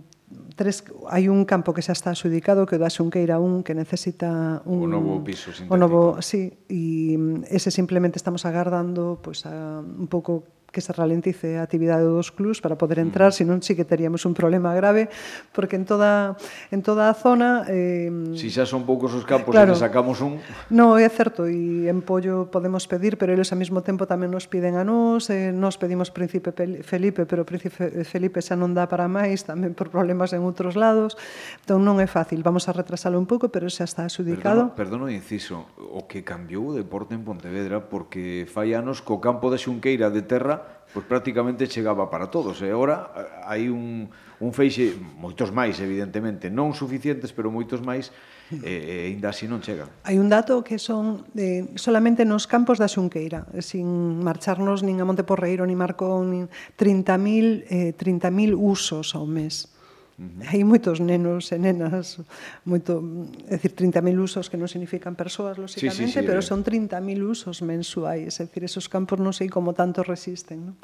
tres, 0.56 0.84
hai 1.10 1.30
un 1.30 1.46
campo 1.46 1.74
que 1.74 1.82
xa 1.82 1.94
está 1.94 2.14
adxudicado 2.14 2.66
que 2.66 2.78
o 2.78 2.82
da 2.82 2.90
Xunqueira 2.90 3.42
1 3.42 3.66
que 3.66 3.74
necesita 3.74 4.62
un 4.66 4.86
o 4.86 4.88
novo 4.88 5.22
piso 5.26 5.50
sintético. 5.50 5.74
O 5.74 5.78
novo, 5.78 6.02
sí, 6.22 6.54
e 6.70 7.18
mm, 7.18 7.50
ese 7.50 7.70
simplemente 7.74 8.18
estamos 8.18 8.46
agardando 8.46 9.20
pois 9.22 9.44
pues, 9.44 9.50
a, 9.50 9.82
un 9.82 10.08
pouco 10.08 10.63
que 10.74 10.82
se 10.82 10.92
ralentice 10.92 11.62
a 11.62 11.64
actividade 11.64 12.02
dos 12.02 12.34
clubs 12.34 12.58
para 12.58 12.76
poder 12.76 12.98
entrar, 12.98 13.30
mm. 13.30 13.38
senón 13.38 13.60
sí 13.62 13.78
que 13.78 13.86
teríamos 13.86 14.26
un 14.26 14.34
problema 14.34 14.74
grave, 14.74 15.14
porque 15.54 15.78
en 15.78 15.86
toda 15.86 16.34
en 16.74 16.82
toda 16.82 17.08
a 17.08 17.14
zona 17.14 17.70
eh 17.70 18.10
Si 18.34 18.50
xa 18.50 18.66
son 18.66 18.90
poucos 18.90 19.14
os 19.14 19.22
campos 19.24 19.54
claro, 19.54 19.72
e 19.72 19.78
sacamos 19.78 20.18
un. 20.26 20.42
No, 20.74 20.98
é 20.98 21.06
certo, 21.14 21.46
e 21.46 21.86
en 21.86 22.02
Pollo 22.02 22.50
podemos 22.50 22.90
pedir, 22.90 23.22
pero 23.22 23.32
eles 23.32 23.54
ao 23.54 23.62
mesmo 23.62 23.86
tempo 23.86 24.10
tamén 24.10 24.34
nos 24.34 24.50
piden 24.50 24.74
a 24.76 24.84
nós, 24.84 25.30
eh, 25.30 25.54
nos 25.54 25.78
pedimos 25.78 26.10
Príncipe 26.10 26.50
Felipe, 26.82 27.30
pero 27.30 27.46
Príncipe 27.46 28.02
Felipe 28.02 28.42
xa 28.42 28.58
non 28.58 28.74
dá 28.74 28.90
para 28.90 29.06
máis, 29.06 29.46
tamén 29.46 29.78
por 29.78 29.94
problemas 29.94 30.34
en 30.34 30.42
outros 30.42 30.74
lados, 30.74 31.14
entón 31.62 31.86
non 31.86 32.02
é 32.02 32.10
fácil, 32.10 32.42
vamos 32.42 32.66
a 32.66 32.74
retrasalo 32.74 33.22
un 33.22 33.30
pouco, 33.30 33.54
pero 33.54 33.70
xa 33.70 33.86
está 33.86 34.10
adxudicado. 34.10 34.74
Perdono, 34.74 35.06
perdono 35.06 35.14
inciso, 35.14 35.70
o 35.78 36.10
que 36.10 36.26
cambiou 36.26 36.74
o 36.74 36.76
deporte 36.76 37.14
en 37.14 37.22
Pontevedra, 37.22 37.86
porque 37.86 38.50
fai 38.50 38.74
anos 38.74 39.06
co 39.06 39.22
campo 39.22 39.54
de 39.54 39.62
Xunqueira 39.62 40.10
de 40.10 40.26
terra 40.26 40.63
Granada 40.64 40.84
pois 40.94 41.06
prácticamente 41.10 41.68
chegaba 41.68 42.10
para 42.10 42.30
todos. 42.30 42.62
E 42.62 42.70
agora 42.70 43.10
eh, 43.18 43.50
hai 43.50 43.64
un, 43.68 44.06
un 44.40 44.52
feixe 44.54 44.94
moitos 45.18 45.50
máis 45.50 45.82
evidentemente. 45.82 46.54
Non 46.54 46.78
suficientes 46.78 47.34
pero 47.34 47.50
moitos 47.50 47.82
máis 47.82 48.14
e, 48.54 48.62
e 48.62 48.96
ainda 49.10 49.34
así 49.34 49.50
non 49.50 49.66
chegan. 49.66 49.90
Hai 50.06 50.22
un 50.22 50.30
dato 50.30 50.62
que 50.62 50.78
son 50.78 51.26
de, 51.34 51.74
solamente 51.82 52.30
nos 52.30 52.46
campos 52.46 52.78
da 52.78 52.86
Xunqueira 52.86 53.50
sin 53.58 54.22
marcharnos 54.22 54.86
nin 54.86 55.02
a 55.02 55.06
Monte 55.10 55.26
Porreiro 55.26 55.66
ni 55.66 55.74
Marcón 55.74 56.30
nin 56.30 56.46
30.000 56.78 57.66
eh, 57.74 57.92
30.000 57.98 58.54
usos 58.54 59.18
ao 59.18 59.26
mes. 59.26 59.73
-huh. 60.18 60.50
Hai 60.50 60.62
moitos 60.64 61.00
nenos 61.00 61.50
e 61.52 61.58
nenas, 61.58 62.22
moito, 62.66 63.02
é 63.50 63.58
dicir, 63.58 63.74
30.000 63.74 64.14
usos 64.22 64.50
que 64.50 64.58
non 64.58 64.70
significan 64.70 65.18
persoas, 65.18 65.58
lóxicamente, 65.58 65.98
sí, 65.98 66.14
sí, 66.14 66.22
sí, 66.22 66.28
pero 66.28 66.42
son 66.46 66.62
30.000 66.62 67.02
usos 67.26 67.66
mensuais, 67.66 68.38
é 68.38 68.44
dicir, 68.46 68.64
esos 68.64 68.86
campos 68.90 69.18
non 69.18 69.34
sei 69.34 69.50
como 69.50 69.74
tanto 69.74 70.06
resisten, 70.06 70.74
non? 70.74 70.76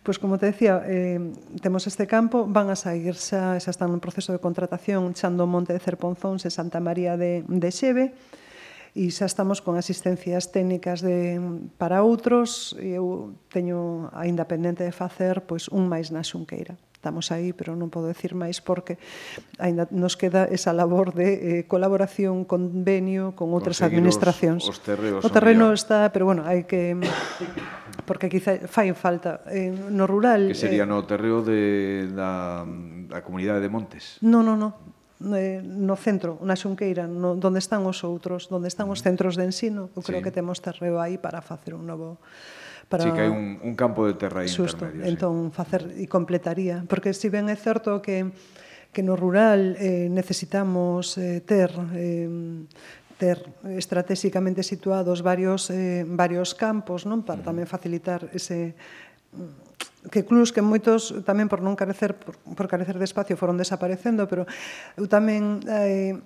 Pois 0.00 0.16
como 0.16 0.40
te 0.40 0.48
decía, 0.48 0.80
eh, 0.88 1.20
temos 1.60 1.84
este 1.84 2.08
campo, 2.08 2.48
van 2.48 2.72
a 2.72 2.76
sair 2.76 3.12
xa, 3.20 3.60
xa 3.60 3.68
están 3.68 3.92
en 3.92 4.00
proceso 4.00 4.32
de 4.32 4.40
contratación 4.40 5.12
Chando 5.12 5.44
Monte 5.44 5.76
de 5.76 5.80
Cerponzóns 5.80 6.48
e 6.48 6.50
Santa 6.50 6.80
María 6.80 7.20
de, 7.20 7.44
de 7.44 7.68
Xeve, 7.68 8.16
e 8.96 9.12
xa 9.12 9.28
estamos 9.28 9.60
con 9.60 9.76
asistencias 9.76 10.48
técnicas 10.56 11.04
de, 11.04 11.36
para 11.76 12.00
outros, 12.00 12.72
e 12.80 12.96
eu 12.96 13.36
teño 13.52 14.08
aínda 14.16 14.48
pendente 14.48 14.88
de 14.88 14.92
facer 14.96 15.44
pois 15.44 15.68
un 15.68 15.84
máis 15.84 16.08
na 16.08 16.24
Xunqueira 16.24 16.80
estamos 17.00 17.32
aí, 17.32 17.56
pero 17.56 17.72
non 17.80 17.88
podo 17.88 18.12
decir 18.12 18.36
máis 18.36 18.60
porque 18.60 19.00
aínda 19.56 19.88
nos 19.88 20.20
queda 20.20 20.44
esa 20.44 20.76
labor 20.76 21.16
de 21.16 21.64
eh, 21.64 21.64
colaboración, 21.64 22.44
convenio 22.44 23.32
con 23.32 23.56
outras 23.56 23.80
Conseguir 23.80 24.04
administracións. 24.04 24.68
Os, 24.68 24.76
os 24.76 24.84
terreos, 24.84 25.24
o 25.24 25.32
terreno 25.32 25.72
está, 25.72 26.12
pero 26.12 26.28
bueno, 26.28 26.44
hai 26.44 26.68
que 26.68 27.00
porque 28.04 28.28
quizá 28.28 28.60
fai 28.68 28.92
falta 28.92 29.40
eh, 29.48 29.72
no 29.72 30.04
rural. 30.04 30.52
Que 30.52 30.52
sería 30.52 30.84
eh, 30.84 30.92
no 30.92 31.00
terreo 31.08 31.40
de 31.40 32.04
da, 32.12 32.68
da 33.08 33.24
comunidade 33.24 33.64
de 33.64 33.72
Montes. 33.72 34.20
No, 34.20 34.44
no, 34.44 34.60
no, 34.60 34.76
eh, 35.32 35.64
no 35.64 35.96
centro, 35.96 36.36
na 36.44 36.52
Xunqueira, 36.52 37.08
no, 37.08 37.32
donde 37.32 37.64
están 37.64 37.80
os 37.88 38.04
outros, 38.04 38.52
donde 38.52 38.68
están 38.68 38.92
os 38.92 39.00
mm. 39.00 39.06
centros 39.08 39.40
de 39.40 39.48
ensino, 39.48 39.88
eu 39.96 40.04
creo 40.04 40.20
sí. 40.20 40.24
que 40.28 40.36
temos 40.36 40.60
terreo 40.60 41.00
aí 41.00 41.16
para 41.16 41.40
facer 41.40 41.72
un 41.72 41.88
novo 41.88 42.20
Para... 42.90 43.06
Sí, 43.06 43.14
que 43.14 43.22
hai 43.22 43.30
un, 43.30 43.62
un 43.62 43.78
campo 43.78 44.02
de 44.10 44.18
terra 44.18 44.42
Susto. 44.50 44.82
intermedio. 44.82 45.06
Entón, 45.06 45.34
sí. 45.48 45.54
facer 45.54 45.82
e 45.94 46.10
completaría. 46.10 46.82
Porque 46.90 47.14
se 47.14 47.26
si 47.26 47.28
ben 47.30 47.46
é 47.46 47.54
certo 47.54 48.02
que 48.02 48.34
que 48.90 49.06
no 49.06 49.14
rural 49.14 49.78
eh, 49.78 50.10
necesitamos 50.10 51.14
eh, 51.14 51.38
ter 51.46 51.70
eh, 51.94 52.66
ter 53.20 53.38
estratégicamente 53.78 54.66
situados 54.66 55.22
varios 55.22 55.70
eh, 55.70 56.02
varios 56.02 56.58
campos, 56.58 57.06
non? 57.06 57.22
Para 57.22 57.46
tamén 57.46 57.70
facilitar 57.70 58.26
ese 58.34 58.74
que 60.10 60.24
clubs 60.24 60.50
que 60.50 60.64
moitos 60.64 61.14
tamén 61.22 61.46
por 61.46 61.62
non 61.62 61.78
carecer 61.78 62.18
por, 62.18 62.34
por 62.58 62.66
carecer 62.66 62.98
de 62.98 63.06
espacio 63.06 63.38
foron 63.38 63.60
desaparecendo, 63.60 64.26
pero 64.26 64.48
eu 64.98 65.06
tamén 65.06 65.62
eh, 65.68 66.18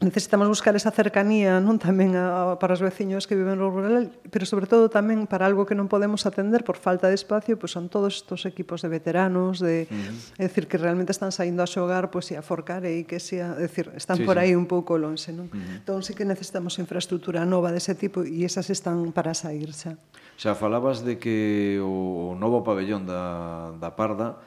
necesitamos 0.00 0.46
buscar 0.46 0.76
esa 0.78 0.94
cercanía 0.94 1.58
non 1.58 1.82
tamén 1.82 2.14
a, 2.14 2.54
a, 2.54 2.62
para 2.62 2.78
os 2.78 2.82
veciños 2.82 3.26
que 3.26 3.34
viven 3.34 3.58
no 3.58 3.66
rural, 3.66 4.14
pero 4.30 4.46
sobre 4.46 4.70
todo 4.70 4.86
tamén 4.86 5.26
para 5.26 5.42
algo 5.42 5.66
que 5.66 5.74
non 5.74 5.90
podemos 5.90 6.22
atender 6.22 6.62
por 6.62 6.78
falta 6.78 7.10
de 7.10 7.18
espacio, 7.18 7.58
pois 7.58 7.74
pues 7.74 7.74
son 7.74 7.90
todos 7.90 8.22
estos 8.22 8.46
equipos 8.46 8.86
de 8.86 8.94
veteranos, 8.94 9.58
de, 9.58 9.90
uh 9.90 9.98
-huh. 9.98 10.38
é 10.38 10.46
dicir, 10.46 10.70
que 10.70 10.78
realmente 10.78 11.10
están 11.10 11.34
saindo 11.34 11.66
a 11.66 11.68
xogar, 11.68 12.14
pois 12.14 12.30
pues, 12.30 12.38
e 12.38 12.38
a 12.38 12.46
forcar 12.46 12.86
eh, 12.86 13.02
e 13.02 13.10
que 13.10 13.18
sea, 13.18 13.58
é 13.58 13.66
dicir, 13.66 13.90
están 13.98 14.22
sí, 14.22 14.24
por 14.24 14.38
aí 14.38 14.54
sí. 14.54 14.58
un 14.58 14.70
pouco 14.70 14.94
lonxe, 14.94 15.34
non? 15.34 15.50
Uh 15.50 15.58
-huh. 15.58 15.82
Entón 15.82 16.06
sí 16.06 16.14
que 16.14 16.22
necesitamos 16.22 16.78
infraestructura 16.78 17.42
nova 17.42 17.74
dese 17.74 17.98
tipo 17.98 18.22
e 18.22 18.46
esas 18.46 18.70
están 18.70 19.10
para 19.10 19.34
sair 19.34 19.74
xa. 19.74 19.98
Xa 20.38 20.54
falabas 20.54 21.02
de 21.02 21.18
que 21.18 21.82
o 21.82 22.38
novo 22.38 22.62
pabellón 22.62 23.02
da, 23.02 23.74
da 23.82 23.98
Parda 23.98 24.38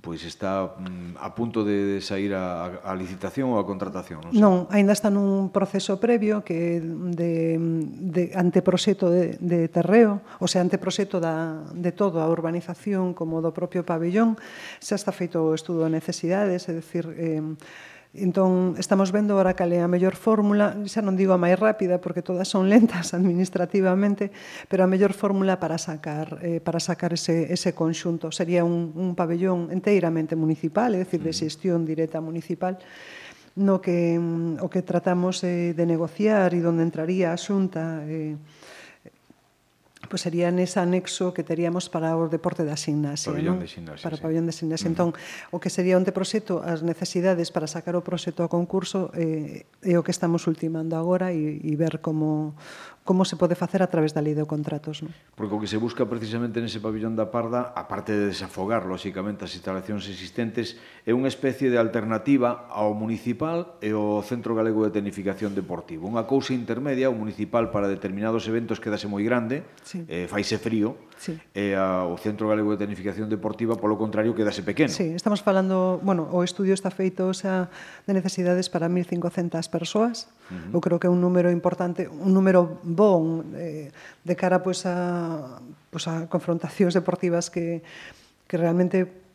pois 0.00 0.22
está 0.24 0.78
mm, 0.78 1.18
a 1.18 1.34
punto 1.34 1.64
de 1.64 2.00
sair 2.00 2.34
a, 2.34 2.80
a 2.84 2.92
licitación 2.94 3.50
ou 3.50 3.58
a 3.58 3.66
contratación, 3.66 4.22
non? 4.22 4.32
Sei. 4.32 4.40
Non, 4.40 4.54
aínda 4.70 4.94
está 4.94 5.10
nun 5.10 5.50
proceso 5.50 5.98
previo 5.98 6.46
que 6.46 6.78
de, 6.78 7.58
de 7.58 8.22
anteproxeto 8.36 9.10
de, 9.10 9.40
de 9.42 9.66
terreo, 9.66 10.22
o 10.38 10.46
sea, 10.46 10.62
anteproxeto 10.62 11.18
da, 11.18 11.66
de 11.74 11.90
todo, 11.90 12.22
a 12.22 12.28
urbanización 12.30 13.16
como 13.16 13.42
do 13.42 13.50
propio 13.50 13.82
pabellón, 13.82 14.38
xa 14.78 14.94
está 14.94 15.10
feito 15.10 15.42
o 15.42 15.56
estudo 15.56 15.88
de 15.88 15.90
necesidades, 15.92 16.68
é 16.70 16.72
dicir, 16.76 17.08
eh, 17.18 17.42
Entón, 18.20 18.74
estamos 18.78 19.12
vendo 19.12 19.38
ora 19.38 19.54
cal 19.54 19.70
é 19.70 19.78
a 19.78 19.86
mellor 19.86 20.18
fórmula, 20.18 20.74
xa 20.90 20.98
non 21.00 21.14
digo 21.14 21.30
a 21.30 21.40
máis 21.40 21.54
rápida, 21.54 22.02
porque 22.02 22.20
todas 22.20 22.50
son 22.50 22.66
lentas 22.66 23.12
administrativamente, 23.18 24.34
pero 24.66 24.82
a 24.82 24.90
mellor 24.90 25.14
fórmula 25.14 25.62
para 25.62 25.78
sacar 25.78 26.42
eh, 26.42 26.58
para 26.58 26.82
sacar 26.82 27.14
ese, 27.14 27.54
ese 27.54 27.72
conxunto. 27.72 28.34
Sería 28.34 28.66
un, 28.66 28.90
un 28.98 29.14
pabellón 29.14 29.70
enteiramente 29.70 30.34
municipal, 30.34 30.98
é 30.98 31.06
dicir, 31.06 31.22
de 31.22 31.30
mm. 31.30 31.38
xestión 31.38 31.78
directa 31.86 32.18
municipal, 32.18 32.82
no 33.58 33.78
que 33.78 34.18
mm, 34.18 34.62
o 34.62 34.68
que 34.70 34.82
tratamos 34.82 35.42
eh, 35.46 35.74
de 35.74 35.84
negociar 35.86 36.54
e 36.54 36.60
donde 36.62 36.82
entraría 36.82 37.30
a 37.30 37.38
xunta 37.38 38.02
eh, 38.06 38.34
pois 40.08 40.24
pues 40.24 40.32
sería 40.32 40.48
nese 40.48 40.80
anexo 40.80 41.36
que 41.36 41.44
teríamos 41.44 41.92
para 41.92 42.16
o 42.16 42.32
deporte 42.32 42.64
da 42.64 42.80
gimnasia, 42.80 43.28
pabellón 43.28 43.60
non? 43.60 43.64
de 43.64 43.68
gimnasia, 43.68 44.00
para 44.00 44.16
o 44.16 44.18
sí. 44.18 44.24
pabellón 44.24 44.48
de 44.48 44.56
gimnasia. 44.56 44.88
Uh 44.88 44.96
-huh. 44.96 44.96
Entón, 44.96 45.10
o 45.52 45.60
que 45.60 45.68
sería 45.68 46.00
onde 46.00 46.16
proxecto, 46.16 46.64
as 46.64 46.80
necesidades 46.80 47.52
para 47.52 47.68
sacar 47.68 47.92
o 47.92 48.00
proxecto 48.00 48.40
a 48.40 48.48
concurso 48.48 49.12
eh, 49.12 49.68
é 49.84 49.94
o 50.00 50.02
que 50.02 50.10
estamos 50.10 50.48
ultimando 50.48 50.96
agora 50.96 51.28
e, 51.36 51.60
e 51.60 51.72
ver 51.76 52.00
como 52.00 52.56
como 53.08 53.24
se 53.24 53.40
pode 53.40 53.56
facer 53.56 53.80
a 53.80 53.88
través 53.88 54.12
da 54.12 54.20
lei 54.20 54.36
de 54.36 54.44
contratos. 54.44 55.00
Non? 55.00 55.16
Porque 55.32 55.56
o 55.56 55.60
que 55.64 55.64
se 55.64 55.80
busca 55.80 56.04
precisamente 56.04 56.60
nese 56.60 56.76
pabellón 56.76 57.16
da 57.16 57.32
Parda, 57.32 57.72
aparte 57.72 58.12
de 58.12 58.28
desafogar, 58.36 58.84
lóxicamente, 58.84 59.48
as 59.48 59.56
instalacións 59.56 60.04
existentes, 60.12 60.76
é 61.08 61.16
unha 61.16 61.32
especie 61.32 61.72
de 61.72 61.80
alternativa 61.80 62.68
ao 62.68 62.92
municipal 62.92 63.80
e 63.80 63.96
ao 63.96 64.20
Centro 64.20 64.52
Galego 64.52 64.84
de 64.84 64.92
Tecnificación 64.92 65.56
Deportivo. 65.56 66.04
Unha 66.04 66.28
cousa 66.28 66.52
intermedia, 66.52 67.08
o 67.08 67.16
municipal 67.16 67.72
para 67.72 67.88
determinados 67.88 68.44
eventos 68.44 68.76
quedase 68.76 69.08
moi 69.08 69.24
grande, 69.24 69.64
sí 69.88 69.97
sí. 70.04 70.12
eh, 70.12 70.26
faise 70.30 70.58
frío, 70.58 70.94
sí. 71.18 71.34
e 71.50 71.74
a, 71.74 72.06
o 72.06 72.14
Centro 72.20 72.46
Galego 72.46 72.74
de 72.76 72.86
Tecnificación 72.86 73.26
Deportiva, 73.26 73.74
polo 73.74 73.98
contrario, 73.98 74.36
quedase 74.36 74.62
pequeno. 74.62 74.92
Sí, 74.92 75.10
estamos 75.14 75.42
falando, 75.42 75.98
bueno, 76.02 76.30
o 76.30 76.46
estudio 76.46 76.74
está 76.76 76.94
feito 76.94 77.34
xa 77.34 77.72
de 78.06 78.12
necesidades 78.14 78.70
para 78.70 78.86
1.500 78.86 79.58
persoas, 79.68 80.30
uh 80.48 80.54
-huh. 80.54 80.74
eu 80.76 80.80
creo 80.80 80.96
que 81.02 81.06
é 81.06 81.12
un 81.12 81.20
número 81.20 81.50
importante, 81.50 82.06
un 82.06 82.30
número 82.30 82.78
bon 82.86 83.54
eh, 83.58 83.90
de 84.22 84.34
cara 84.38 84.62
pois, 84.62 84.86
a, 84.86 85.58
pois, 85.90 86.06
a 86.06 86.30
confrontacións 86.30 86.94
deportivas 86.94 87.50
que, 87.50 87.82
que 88.46 88.56
realmente 88.56 89.28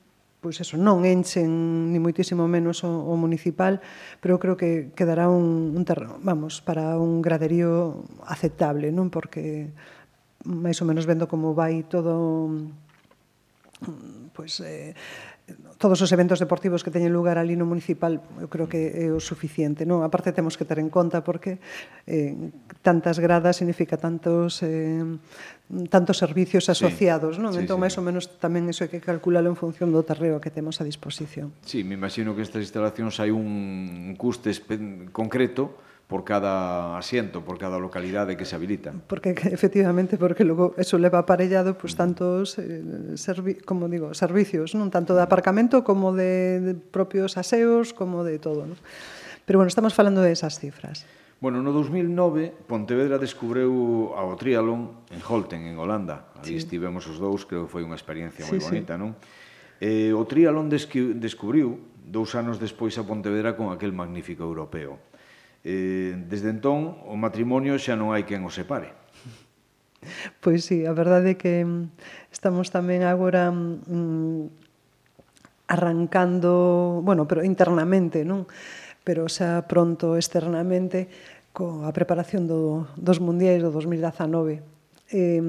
pois 0.43 0.59
eso, 0.59 0.75
non 0.75 1.07
enchen 1.07 1.47
ni 1.95 2.03
moitísimo 2.03 2.43
menos 2.51 2.83
o, 2.83 2.91
o 2.91 3.15
municipal, 3.15 3.79
pero 4.19 4.35
creo 4.43 4.59
que 4.59 4.91
quedará 4.91 5.31
un, 5.31 5.71
un 5.71 5.83
terreno, 5.87 6.19
vamos, 6.19 6.59
para 6.59 6.99
un 6.99 7.23
graderío 7.23 8.03
aceptable, 8.27 8.91
non? 8.91 9.07
Porque 9.07 9.71
máis 10.43 10.79
ou 10.83 10.87
menos 10.87 11.07
vendo 11.07 11.27
como 11.27 11.55
vai 11.55 11.83
todo 11.87 12.51
pois 14.33 14.59
eh, 14.63 14.95
todos 15.77 15.99
os 15.99 16.11
eventos 16.15 16.39
deportivos 16.39 16.83
que 16.83 16.91
teñen 16.91 17.11
lugar 17.11 17.35
ali 17.35 17.59
no 17.59 17.67
municipal, 17.67 18.23
eu 18.39 18.47
creo 18.47 18.71
que 18.71 18.95
é 18.95 19.11
o 19.11 19.19
suficiente, 19.19 19.83
non? 19.83 19.99
Aparte 19.99 20.31
temos 20.31 20.55
que 20.55 20.63
ter 20.63 20.79
en 20.79 20.87
conta 20.87 21.19
porque 21.19 21.59
eh, 22.07 22.31
tantas 22.79 23.19
gradas 23.19 23.59
significa 23.59 23.99
tantos 23.99 24.63
eh, 24.63 25.03
tantos 25.91 26.23
servicios 26.23 26.71
asociados, 26.71 27.35
sí. 27.35 27.43
non? 27.43 27.51
Sí, 27.51 27.67
entón, 27.67 27.77
sí. 27.77 27.83
máis 27.83 27.95
ou 27.99 28.03
menos 28.07 28.31
tamén 28.39 28.71
iso 28.71 28.87
hai 28.87 28.89
que 28.89 29.03
calculalo 29.03 29.51
en 29.51 29.59
función 29.59 29.91
do 29.91 29.99
terreo 30.07 30.39
que 30.39 30.47
temos 30.47 30.79
a 30.79 30.87
disposición. 30.87 31.51
Sí, 31.67 31.83
me 31.83 31.99
imagino 31.99 32.31
que 32.31 32.47
estas 32.47 32.63
instalacións 32.63 33.19
hai 33.19 33.35
un 33.35 34.15
custe 34.15 34.55
concreto, 35.11 35.75
por 36.13 36.23
cada 36.23 36.95
asiento, 36.95 37.41
por 37.41 37.57
cada 37.57 37.79
localidade 37.79 38.37
que 38.37 38.45
se 38.45 38.53
habilita. 38.53 38.93
Porque 39.07 39.33
efectivamente, 39.49 40.21
porque 40.21 40.45
logo 40.45 40.77
eso 40.77 41.01
leva 41.01 41.25
aparellado 41.25 41.73
pues 41.73 41.97
tantos 41.97 42.61
eh, 42.61 43.17
servi 43.17 43.55
como 43.55 43.89
digo, 43.89 44.13
servicios, 44.13 44.77
non 44.77 44.93
tanto 44.93 45.17
de 45.17 45.25
mm. 45.25 45.29
aparcamento 45.33 45.81
como 45.81 46.13
de, 46.13 46.61
de 46.61 46.73
propios 46.77 47.33
aseos, 47.41 47.97
como 47.97 48.21
de 48.21 48.37
todo, 48.37 48.69
¿no? 48.69 48.77
Pero 49.49 49.57
bueno, 49.57 49.73
estamos 49.73 49.97
falando 49.97 50.21
de 50.21 50.37
esas 50.37 50.61
cifras. 50.61 51.09
Bueno, 51.41 51.65
no 51.65 51.73
2009 51.73 52.69
Pontevedra 52.69 53.17
descubreu 53.17 54.13
ao 54.13 54.37
triatlón 54.37 55.09
en 55.09 55.17
Holten, 55.17 55.65
en 55.65 55.81
Holanda. 55.81 56.29
Ali 56.37 56.61
sí. 56.61 56.61
estivemos 56.61 57.09
os 57.09 57.17
dous, 57.17 57.49
creo 57.49 57.65
que 57.65 57.73
foi 57.73 57.81
unha 57.81 57.97
experiencia 57.97 58.45
sí, 58.45 58.53
moi 58.53 58.61
bonita, 58.61 58.93
sí. 58.93 59.01
non? 59.01 59.17
Eh, 59.81 60.13
o 60.13 60.21
triatlón 60.29 60.69
descubriu 60.69 61.81
dous 62.05 62.37
anos 62.37 62.61
despois 62.61 63.01
a 63.01 63.03
Pontevedra 63.03 63.57
con 63.57 63.73
aquel 63.73 63.97
magnífico 63.97 64.45
europeo. 64.45 65.01
Eh, 65.63 66.19
desde 66.27 66.51
entón, 66.51 66.99
o 67.07 67.15
matrimonio 67.15 67.79
xa 67.79 67.95
non 67.95 68.11
hai 68.11 68.27
quen 68.27 68.43
o 68.43 68.51
separe. 68.51 68.91
Pois 70.43 70.67
sí, 70.67 70.83
a 70.83 70.91
verdade 70.91 71.35
é 71.35 71.39
que 71.39 71.63
mm, 71.63 71.95
estamos 72.35 72.67
tamén 72.67 73.07
agora 73.07 73.47
mm, 73.47 74.51
arrancando, 75.71 76.99
bueno, 77.07 77.23
pero 77.23 77.47
internamente, 77.47 78.27
non? 78.27 78.43
Pero 79.07 79.31
xa 79.31 79.63
pronto 79.63 80.19
externamente 80.19 81.07
coa 81.55 81.87
preparación 81.95 82.43
do, 82.49 82.89
dos 82.99 83.23
mundiais 83.23 83.63
do 83.63 83.71
2019. 83.71 84.59
Eh, 85.15 85.39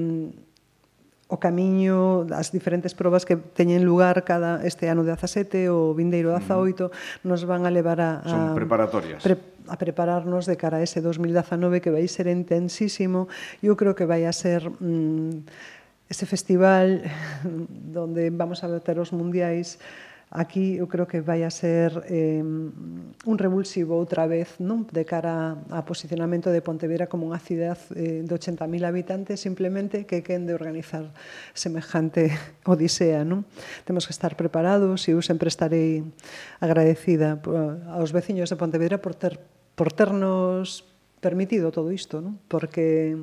o 1.27 1.41
camiño 1.41 2.21
das 2.29 2.53
diferentes 2.53 2.93
probas 2.93 3.25
que 3.25 3.33
teñen 3.33 3.81
lugar 3.81 4.21
cada 4.21 4.61
este 4.61 4.93
ano 4.93 5.01
de 5.01 5.17
17 5.17 5.73
o 5.73 5.97
vindeiro 5.97 6.29
18 6.37 6.85
mm. 6.85 7.25
nos 7.25 7.49
van 7.49 7.65
a 7.65 7.73
levar 7.73 7.97
a, 7.97 8.21
a 8.21 8.29
Son 8.29 8.53
preparatorias. 8.53 9.25
Pre, 9.25 9.37
a 9.65 9.75
prepararnos 9.81 10.45
de 10.45 10.53
cara 10.53 10.77
a 10.77 10.85
ese 10.85 11.01
2019 11.01 11.81
que 11.81 11.89
vai 11.89 12.05
ser 12.05 12.29
intensísimo. 12.29 13.25
Eu 13.65 13.73
creo 13.73 13.97
que 13.97 14.05
vai 14.05 14.29
a 14.29 14.33
ser 14.33 14.69
mm, 14.69 15.49
ese 16.09 16.25
festival 16.29 17.01
donde 17.97 18.29
vamos 18.29 18.61
a 18.61 18.69
ter 18.79 19.01
os 19.01 19.09
mundiais 19.09 19.81
Aquí 20.35 20.75
eu 20.75 20.91
creo 20.91 21.07
que 21.07 21.23
vai 21.23 21.47
a 21.47 21.49
ser 21.49 22.03
eh, 22.11 22.43
un 22.43 23.37
revulsivo 23.39 23.95
outra 23.95 24.27
vez 24.27 24.59
non? 24.59 24.83
de 24.83 25.07
cara 25.07 25.55
a 25.71 25.87
posicionamento 25.87 26.51
de 26.51 26.59
Pontevedra 26.59 27.07
como 27.07 27.23
unha 27.23 27.39
cidade 27.39 27.79
eh, 27.95 28.19
de 28.19 28.33
80.000 28.35 28.83
habitantes 28.83 29.39
simplemente 29.39 30.03
que 30.03 30.27
quen 30.27 30.43
de 30.43 30.51
organizar 30.51 31.15
semejante 31.55 32.35
odisea. 32.67 33.23
Non? 33.23 33.47
Temos 33.87 34.03
que 34.03 34.11
estar 34.11 34.35
preparados 34.35 35.07
e 35.07 35.15
eu 35.15 35.23
sempre 35.23 35.47
estarei 35.47 36.03
agradecida 36.59 37.39
eh, 37.39 37.95
aos 37.95 38.11
veciños 38.11 38.51
de 38.51 38.59
Pontevedra 38.59 38.99
por 38.99 39.15
ter 39.15 39.39
por 39.79 39.95
ternos 39.95 40.83
permitido 41.19 41.71
todo 41.71 41.91
isto, 41.91 42.21
non? 42.21 42.37
Porque 42.47 43.17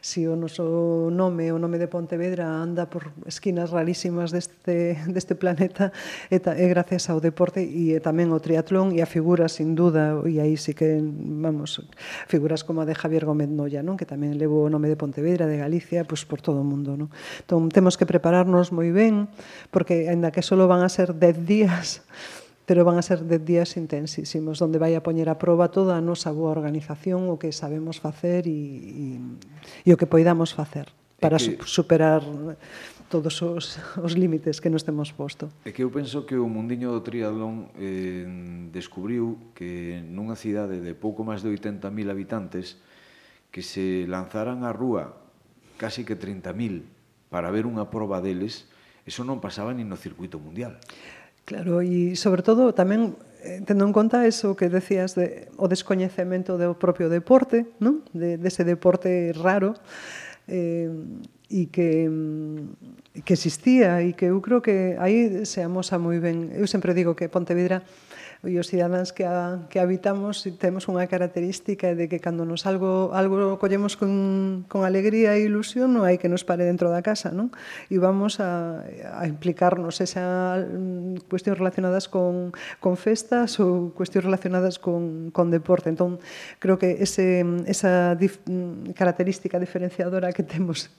se 0.00 0.22
si 0.22 0.26
o 0.26 0.34
noso 0.34 1.12
nome, 1.12 1.52
o 1.52 1.58
nome 1.60 1.76
de 1.76 1.86
Pontevedra 1.86 2.48
anda 2.48 2.88
por 2.88 3.12
esquinas 3.28 3.70
rarísimas 3.70 4.32
deste, 4.32 4.96
deste 5.06 5.36
planeta 5.36 5.92
é, 6.32 6.40
é 6.40 6.66
gracias 6.72 7.12
ao 7.12 7.20
deporte 7.20 7.60
e 7.60 7.92
é 7.92 8.00
tamén 8.00 8.32
ao 8.32 8.40
triatlón 8.40 8.96
e 8.96 9.04
a 9.04 9.08
figuras 9.08 9.60
sin 9.60 9.76
duda 9.76 10.16
e 10.24 10.40
aí 10.40 10.56
sí 10.56 10.72
que, 10.72 10.98
vamos, 10.98 11.84
figuras 12.26 12.64
como 12.64 12.80
a 12.80 12.88
de 12.88 12.96
Javier 12.96 13.28
Gómez 13.28 13.52
Noya, 13.52 13.84
non? 13.84 14.00
Que 14.00 14.08
tamén 14.08 14.40
levo 14.40 14.64
o 14.64 14.72
nome 14.72 14.88
de 14.88 14.96
Pontevedra, 14.96 15.44
de 15.44 15.60
Galicia, 15.60 16.08
pois 16.08 16.24
por 16.24 16.40
todo 16.40 16.62
o 16.62 16.66
mundo, 16.66 16.96
non? 16.96 17.12
Entón, 17.44 17.68
temos 17.68 18.00
que 18.00 18.08
prepararnos 18.08 18.72
moi 18.72 18.88
ben 18.90 19.28
porque, 19.68 20.08
ainda 20.08 20.32
que 20.32 20.40
só 20.40 20.56
van 20.66 20.82
a 20.82 20.88
ser 20.88 21.12
10 21.14 21.44
días, 21.44 22.02
pero 22.66 22.84
van 22.84 22.98
a 22.98 23.02
ser 23.02 23.26
de 23.26 23.38
días 23.38 23.76
intensísimos, 23.76 24.58
donde 24.58 24.78
vai 24.78 24.94
a 24.94 25.02
poñer 25.02 25.26
a 25.26 25.38
proba 25.38 25.74
toda 25.74 25.98
a 25.98 26.04
nosa 26.04 26.30
boa 26.30 26.54
organización, 26.54 27.26
o 27.26 27.38
que 27.38 27.50
sabemos 27.50 27.98
facer 27.98 28.46
e, 28.46 29.18
e, 29.18 29.20
e 29.86 29.90
o 29.90 29.98
que 29.98 30.06
poidamos 30.06 30.54
facer 30.54 30.90
para 31.22 31.38
que, 31.38 31.58
superar 31.64 32.22
todos 33.06 33.42
os, 33.42 33.78
os 34.02 34.12
límites 34.16 34.58
que 34.58 34.70
nos 34.70 34.82
temos 34.82 35.12
posto. 35.12 35.52
É 35.62 35.70
que 35.70 35.86
eu 35.86 35.92
penso 35.92 36.26
que 36.26 36.34
o 36.34 36.48
mundiño 36.50 36.90
do 36.90 37.04
triatlón 37.04 37.70
eh, 37.78 38.26
descubriu 38.74 39.52
que 39.54 40.02
nunha 40.02 40.34
cidade 40.34 40.82
de 40.82 40.94
pouco 40.98 41.22
máis 41.22 41.44
de 41.44 41.52
80.000 41.52 41.86
habitantes 42.10 42.80
que 43.52 43.60
se 43.60 44.08
lanzaran 44.08 44.64
á 44.64 44.72
rúa 44.72 45.14
casi 45.76 46.02
que 46.08 46.16
30.000 46.16 46.88
para 47.28 47.52
ver 47.52 47.68
unha 47.68 47.86
proba 47.92 48.24
deles, 48.24 48.66
eso 49.04 49.22
non 49.22 49.44
pasaba 49.44 49.76
ni 49.76 49.84
no 49.84 50.00
circuito 50.00 50.40
mundial. 50.40 50.80
Claro, 51.44 51.82
e 51.82 52.14
sobre 52.14 52.42
todo 52.46 52.70
tamén 52.70 53.18
eh, 53.42 53.60
tendo 53.66 53.82
en 53.82 53.92
conta 53.92 54.24
eso 54.24 54.54
que 54.54 54.70
decías 54.70 55.18
de 55.18 55.50
o 55.58 55.66
descoñecemento 55.66 56.54
do 56.54 56.78
propio 56.78 57.10
deporte, 57.10 57.66
non? 57.82 58.06
De 58.14 58.38
dese 58.38 58.62
de 58.62 58.78
deporte 58.78 59.34
raro 59.34 59.74
eh 60.46 60.90
e 61.52 61.68
que 61.68 62.08
mm, 62.08 63.20
que 63.28 63.36
existía 63.36 64.00
e 64.00 64.16
que 64.16 64.32
eu 64.32 64.40
creo 64.40 64.64
que 64.64 64.96
aí 64.96 65.44
se 65.44 65.60
amosa 65.60 66.00
moi 66.00 66.16
ben. 66.16 66.48
Eu 66.56 66.64
sempre 66.64 66.96
digo 66.96 67.12
que 67.12 67.28
Pontevedra 67.28 67.84
e 68.42 68.58
os 68.58 68.66
cidadáns 68.66 69.14
que, 69.14 69.22
a, 69.22 69.70
que 69.70 69.78
habitamos 69.78 70.42
temos 70.58 70.90
unha 70.90 71.06
característica 71.06 71.94
de 71.94 72.10
que 72.10 72.18
cando 72.18 72.42
nos 72.42 72.66
algo, 72.66 73.14
algo 73.14 73.54
collemos 73.62 73.94
con, 73.94 74.66
con 74.66 74.82
alegría 74.82 75.38
e 75.38 75.46
ilusión 75.46 75.94
non 75.94 76.02
hai 76.02 76.18
que 76.18 76.26
nos 76.26 76.42
pare 76.42 76.66
dentro 76.66 76.90
da 76.90 77.06
casa 77.06 77.30
non? 77.30 77.54
e 77.86 78.02
vamos 78.02 78.42
a, 78.42 78.82
a 79.14 79.30
implicarnos 79.30 80.02
esa 80.02 80.58
mm, 80.58 81.30
cuestións 81.30 81.62
relacionadas 81.62 82.10
con, 82.10 82.50
con 82.82 82.98
festas 82.98 83.62
ou 83.62 83.94
cuestións 83.94 84.26
relacionadas 84.26 84.82
con, 84.82 85.30
con 85.30 85.54
deporte 85.54 85.94
entón 85.94 86.18
creo 86.58 86.82
que 86.82 86.98
ese, 86.98 87.46
esa 87.70 88.18
dif, 88.18 88.42
mm, 88.50 88.98
característica 88.98 89.62
diferenciadora 89.62 90.34
que 90.34 90.42
temos 90.42 90.90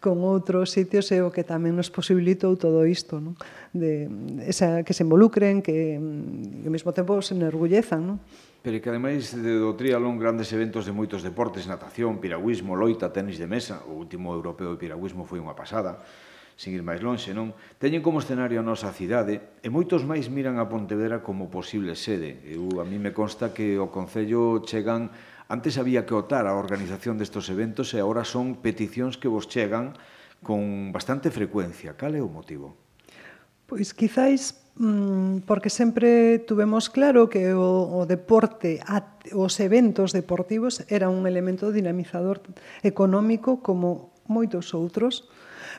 con 0.00 0.24
outros 0.24 0.72
sitios 0.72 1.12
é 1.12 1.20
o 1.20 1.30
que 1.30 1.44
tamén 1.44 1.76
nos 1.76 1.92
posibilitou 1.92 2.56
todo 2.56 2.88
isto, 2.88 3.20
non? 3.20 3.36
De 3.76 4.08
esa 4.48 4.82
que 4.82 4.96
se 4.96 5.04
involucren, 5.04 5.60
que 5.60 6.00
mm, 6.00 6.66
ao 6.66 6.72
mesmo 6.72 6.90
tempo 6.96 7.20
se 7.20 7.36
enorgullezan, 7.36 8.02
non? 8.02 8.18
Pero 8.64 8.76
que 8.80 8.88
ademais 8.88 9.32
de 9.36 9.56
do 9.60 9.76
trialón 9.76 10.20
grandes 10.20 10.52
eventos 10.52 10.88
de 10.88 10.92
moitos 10.92 11.20
deportes, 11.20 11.68
natación, 11.68 12.20
piragüismo, 12.20 12.76
loita, 12.76 13.12
tenis 13.12 13.36
de 13.36 13.48
mesa, 13.48 13.84
o 13.88 13.96
último 13.96 14.32
europeo 14.32 14.74
de 14.74 14.80
piragüismo 14.80 15.28
foi 15.28 15.40
unha 15.40 15.56
pasada, 15.56 16.00
sin 16.60 16.76
ir 16.76 16.84
máis 16.84 17.00
lonxe, 17.00 17.32
non? 17.32 17.56
Teñen 17.80 18.04
como 18.04 18.20
escenario 18.20 18.60
a 18.60 18.64
nosa 18.64 18.92
cidade 18.92 19.64
e 19.64 19.68
moitos 19.72 20.04
máis 20.04 20.28
miran 20.28 20.60
a 20.60 20.68
Pontevedra 20.68 21.24
como 21.24 21.48
posible 21.48 21.96
sede. 21.96 22.36
Eu, 22.44 22.68
a 22.80 22.84
mí 22.84 23.00
me 23.00 23.16
consta 23.16 23.56
que 23.56 23.80
o 23.80 23.88
Concello 23.88 24.60
chegan 24.68 25.08
Antes 25.50 25.82
había 25.82 26.06
que 26.06 26.14
otar 26.14 26.46
a 26.46 26.54
organización 26.54 27.18
destos 27.18 27.50
eventos 27.50 27.90
e 27.90 27.98
agora 27.98 28.22
son 28.22 28.62
peticións 28.62 29.18
que 29.18 29.26
vos 29.26 29.50
chegan 29.50 29.98
con 30.46 30.94
bastante 30.94 31.34
frecuencia. 31.34 31.98
Cal 31.98 32.14
é 32.14 32.22
o 32.22 32.30
motivo? 32.30 32.78
Pois 33.66 33.90
quizáis 33.90 34.54
mmm, 34.78 35.42
porque 35.50 35.66
sempre 35.66 36.38
tuvemos 36.38 36.86
claro 36.86 37.26
que 37.26 37.50
o, 37.50 37.82
o 37.82 38.06
deporte, 38.06 38.78
a, 38.86 39.18
os 39.34 39.58
eventos 39.58 40.14
deportivos 40.14 40.86
era 40.86 41.10
un 41.10 41.26
elemento 41.26 41.74
dinamizador 41.74 42.46
económico 42.86 43.58
como 43.58 44.14
moitos 44.30 44.70
outros, 44.70 45.26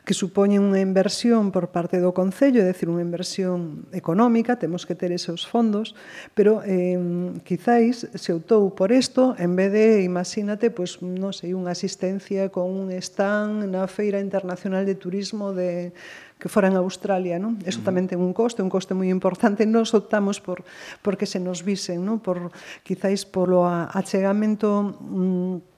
que 0.05 0.17
supoñen 0.17 0.65
unha 0.65 0.81
inversión 0.81 1.53
por 1.53 1.69
parte 1.69 2.01
do 2.01 2.09
Concello, 2.11 2.65
é 2.65 2.67
dicir, 2.67 2.89
unha 2.89 3.05
inversión 3.05 3.85
económica, 3.93 4.57
temos 4.57 4.89
que 4.89 4.97
ter 4.97 5.13
esos 5.13 5.45
fondos, 5.45 5.93
pero 6.33 6.65
eh, 6.65 6.97
quizáis 7.45 8.09
se 8.09 8.31
optou 8.33 8.73
por 8.73 8.89
isto, 8.89 9.37
en 9.37 9.53
vez 9.53 9.69
de, 9.69 10.01
imagínate, 10.01 10.73
pois, 10.73 10.97
pues, 10.97 11.05
non 11.05 11.31
sei, 11.31 11.53
unha 11.53 11.73
asistencia 11.73 12.49
con 12.49 12.73
un 12.73 12.89
stand 12.97 13.69
na 13.69 13.85
Feira 13.85 14.17
Internacional 14.17 14.89
de 14.89 14.97
Turismo 14.97 15.53
de 15.53 15.93
que 16.41 16.49
fora 16.49 16.67
en 16.67 16.75
Australia, 16.75 17.37
non? 17.37 17.61
Eso 17.61 17.85
tamén 17.85 18.09
ten 18.09 18.17
un 18.17 18.33
coste, 18.33 18.65
un 18.65 18.73
coste 18.73 18.97
moi 18.97 19.13
importante. 19.13 19.69
Nos 19.69 19.93
optamos 19.93 20.41
por 20.41 20.65
porque 21.05 21.29
se 21.29 21.37
nos 21.37 21.61
visen, 21.61 22.01
non? 22.01 22.17
Por 22.17 22.49
quizáis 22.81 23.29
polo 23.29 23.69
achegamento 23.69 24.97
mm, 24.97 25.70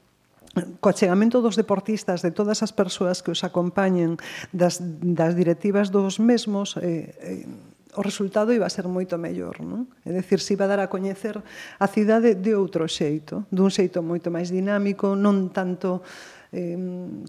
co 0.54 0.94
achegamento 0.94 1.42
dos 1.42 1.58
deportistas, 1.58 2.22
de 2.22 2.30
todas 2.30 2.62
as 2.62 2.70
persoas 2.70 3.26
que 3.26 3.34
os 3.34 3.42
acompañen, 3.42 4.22
das, 4.54 4.78
das 5.02 5.34
directivas 5.34 5.89
dos 5.89 6.22
mesmos, 6.22 6.78
eh, 6.78 7.10
eh, 7.18 7.50
o 7.94 8.02
resultado 8.02 8.54
iba 8.54 8.66
a 8.66 8.74
ser 8.74 8.89
moito 8.89 9.18
mellor, 9.18 9.62
non? 9.62 9.89
É 10.06 10.13
dicir, 10.13 10.42
se 10.42 10.58
iba 10.58 10.66
a 10.66 10.72
dar 10.72 10.82
a 10.82 10.89
coñecer 10.89 11.42
a 11.42 11.88
cidade 11.89 12.38
de 12.38 12.54
outro 12.58 12.86
xeito, 12.89 13.46
dun 13.54 13.70
xeito 13.70 14.02
moito 14.06 14.34
máis 14.34 14.50
dinámico, 14.50 15.13
non 15.13 15.54
tanto 15.54 16.06
eh, 16.54 16.78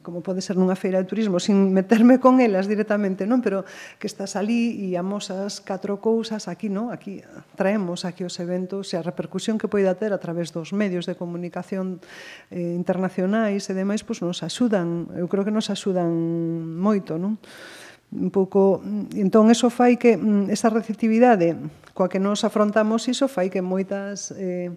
como 0.04 0.20
pode 0.20 0.44
ser 0.44 0.60
nunha 0.60 0.76
feira 0.76 1.00
de 1.00 1.08
turismo, 1.08 1.40
sin 1.40 1.72
meterme 1.72 2.20
con 2.20 2.44
elas 2.44 2.68
directamente, 2.68 3.24
non? 3.24 3.40
Pero 3.40 3.64
que 3.96 4.04
estás 4.06 4.36
ali 4.36 4.76
e 4.76 5.00
amosas 5.00 5.64
catro 5.64 5.98
cousas 5.98 6.46
aquí, 6.46 6.68
non? 6.68 6.92
Aquí 6.92 7.24
traemos 7.56 8.04
aquí 8.04 8.22
os 8.22 8.36
eventos 8.36 8.92
e 8.92 9.00
a 9.00 9.02
repercusión 9.02 9.56
que 9.56 9.66
poida 9.66 9.96
ter 9.96 10.12
a 10.12 10.20
través 10.20 10.52
dos 10.52 10.76
medios 10.76 11.08
de 11.08 11.16
comunicación 11.16 12.04
eh, 12.52 12.76
internacionais 12.76 13.64
e 13.66 13.72
demais, 13.72 14.04
pois 14.04 14.20
nos 14.20 14.44
axudan, 14.44 15.08
eu 15.16 15.26
creo 15.26 15.42
que 15.42 15.54
nos 15.54 15.72
axudan 15.72 16.12
moito, 16.76 17.16
non? 17.16 17.40
un 18.14 18.30
pouco, 18.30 18.78
entón 19.18 19.50
eso 19.50 19.74
fai 19.74 19.98
que 19.98 20.14
mm, 20.14 20.46
esa 20.54 20.70
receptividade 20.70 21.58
coa 21.94 22.10
que 22.10 22.22
nos 22.22 22.46
afrontamos 22.46 23.06
iso 23.10 23.26
fai 23.26 23.50
que 23.50 23.62
moitas 23.62 24.30
eh, 24.38 24.70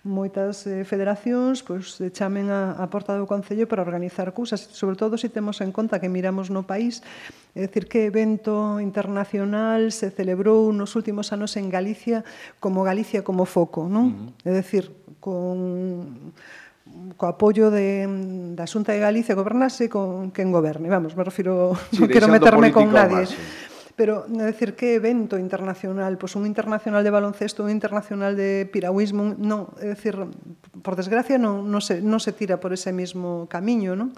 moitas 0.00 0.64
eh, 0.64 0.80
federacións 0.88 1.60
pois 1.60 2.00
eh, 2.00 2.08
chamen 2.08 2.48
a, 2.48 2.72
a 2.80 2.88
porta 2.88 3.12
do 3.12 3.28
Concello 3.28 3.68
para 3.68 3.84
organizar 3.84 4.32
cousas, 4.32 4.64
sobre 4.72 4.96
todo 4.96 5.20
se 5.20 5.28
si 5.28 5.34
temos 5.34 5.60
en 5.60 5.76
conta 5.76 6.00
que 6.00 6.08
miramos 6.08 6.48
no 6.48 6.64
país, 6.64 7.04
é 7.52 7.68
dicir 7.68 7.84
que 7.84 8.08
evento 8.08 8.80
internacional 8.80 9.92
se 9.92 10.08
celebrou 10.08 10.72
nos 10.72 10.96
últimos 10.96 11.36
anos 11.36 11.60
en 11.60 11.68
Galicia 11.68 12.24
como 12.64 12.80
Galicia 12.80 13.20
como 13.20 13.44
foco, 13.44 13.92
non? 13.92 14.32
Uh 14.40 14.48
-huh. 14.48 14.48
É 14.48 14.52
dicir, 14.56 14.88
con 15.20 16.32
co 17.20 17.28
apoio 17.28 17.70
de, 17.70 18.08
da 18.56 18.64
Xunta 18.64 18.96
de 18.96 19.04
Galicia 19.04 19.36
gobernase 19.36 19.92
con 19.92 20.32
quen 20.32 20.48
goberne, 20.48 20.88
vamos, 20.88 21.12
me 21.12 21.22
refiro, 21.22 21.76
sí, 21.92 22.00
non 22.00 22.08
quero 22.08 22.26
meterme 22.26 22.72
con 22.72 22.88
nadie. 22.88 23.28
Máximo 23.28 23.69
pero 24.00 24.24
é 24.24 24.48
decir 24.48 24.80
que 24.80 24.96
evento 24.96 25.36
internacional, 25.36 26.16
pois 26.16 26.32
un 26.32 26.48
internacional 26.48 27.04
de 27.04 27.12
baloncesto, 27.12 27.68
un 27.68 27.68
internacional 27.68 28.32
de 28.32 28.64
piragüismo, 28.64 29.36
non, 29.36 29.76
é 29.76 29.92
decir, 29.92 30.16
por 30.80 30.96
desgracia 30.96 31.36
non, 31.36 31.68
non, 31.68 31.84
se, 31.84 32.00
non 32.00 32.16
se 32.16 32.32
tira 32.32 32.56
por 32.56 32.72
ese 32.72 32.96
mismo 32.96 33.44
camiño, 33.52 33.92
non? 33.92 34.16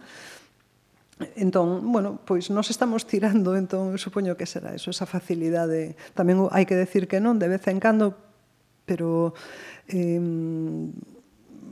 Entón, 1.34 1.82
bueno, 1.90 2.22
pois 2.22 2.46
nos 2.54 2.70
estamos 2.70 3.10
tirando, 3.10 3.58
entón 3.58 3.98
supoño 3.98 4.38
que 4.38 4.46
será 4.46 4.70
eso, 4.70 4.94
esa 4.94 5.02
facilidade. 5.02 5.98
Tamén 6.14 6.46
hai 6.54 6.62
que 6.62 6.78
decir 6.78 7.10
que 7.10 7.18
non, 7.18 7.42
de 7.42 7.50
vez 7.50 7.66
en 7.66 7.82
cando, 7.82 8.14
pero 8.86 9.34
eh, 9.90 10.22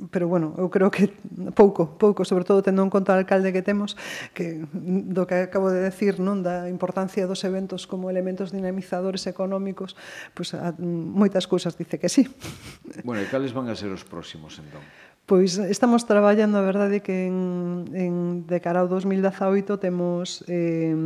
pero 0.09 0.29
bueno, 0.29 0.57
eu 0.57 0.73
creo 0.73 0.89
que 0.89 1.13
pouco, 1.53 1.99
pouco, 2.01 2.25
sobre 2.25 2.49
todo 2.49 2.65
tendo 2.65 2.81
en 2.81 2.89
conta 2.89 3.13
o 3.13 3.21
alcalde 3.21 3.53
que 3.53 3.61
temos, 3.61 4.01
que 4.33 4.65
do 4.73 5.29
que 5.29 5.45
acabo 5.45 5.69
de 5.69 5.85
decir, 5.85 6.17
non 6.17 6.41
da 6.41 6.73
importancia 6.73 7.29
dos 7.29 7.45
eventos 7.45 7.85
como 7.85 8.09
elementos 8.09 8.49
dinamizadores 8.49 9.29
económicos, 9.29 9.99
pois 10.33 10.57
pues, 10.57 10.57
a, 10.57 10.73
moitas 10.81 11.45
cousas 11.45 11.77
dice 11.77 12.01
que 12.01 12.09
sí. 12.09 12.25
Bueno, 13.05 13.21
e 13.21 13.29
cales 13.29 13.53
van 13.53 13.69
a 13.69 13.77
ser 13.77 13.93
os 13.93 14.09
próximos, 14.09 14.57
entón? 14.57 14.81
Pois 15.29 15.61
estamos 15.61 16.09
traballando, 16.09 16.59
a 16.59 16.65
verdade, 16.65 17.05
que 17.05 17.29
en, 17.29 17.87
en, 17.93 18.15
de 18.49 18.59
cara 18.65 18.81
ao 18.81 18.89
2018 18.89 19.79
temos 19.79 20.43
eh, 20.49 20.97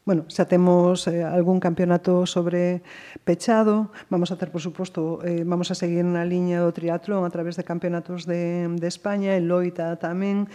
Bueno, 0.00 0.24
xa 0.32 0.48
temos 0.48 1.04
eh, 1.12 1.20
algún 1.20 1.60
campeonato 1.60 2.24
sobre 2.24 2.80
pechado, 3.22 3.92
vamos 4.08 4.32
a 4.32 4.36
ter, 4.40 4.48
por 4.48 4.64
suposto, 4.64 5.20
eh, 5.20 5.44
vamos 5.44 5.68
a 5.70 5.76
seguir 5.76 6.08
na 6.08 6.24
liña 6.24 6.64
do 6.64 6.72
triatlón 6.72 7.28
a 7.28 7.30
través 7.30 7.60
de 7.60 7.68
campeonatos 7.68 8.24
de, 8.24 8.64
de 8.80 8.88
España, 8.88 9.36
en 9.36 9.44
Loita 9.44 10.00
tamén, 10.00 10.48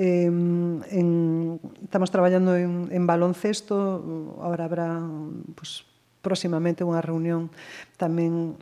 eh, 0.00 0.32
en, 0.32 1.08
estamos 1.84 2.08
traballando 2.08 2.56
en, 2.56 2.88
en 2.88 3.04
baloncesto, 3.04 4.40
agora 4.40 4.64
habrá 4.64 4.96
pues, 5.52 5.84
próximamente 6.24 6.80
unha 6.80 7.04
reunión 7.04 7.52
tamén 8.00 8.56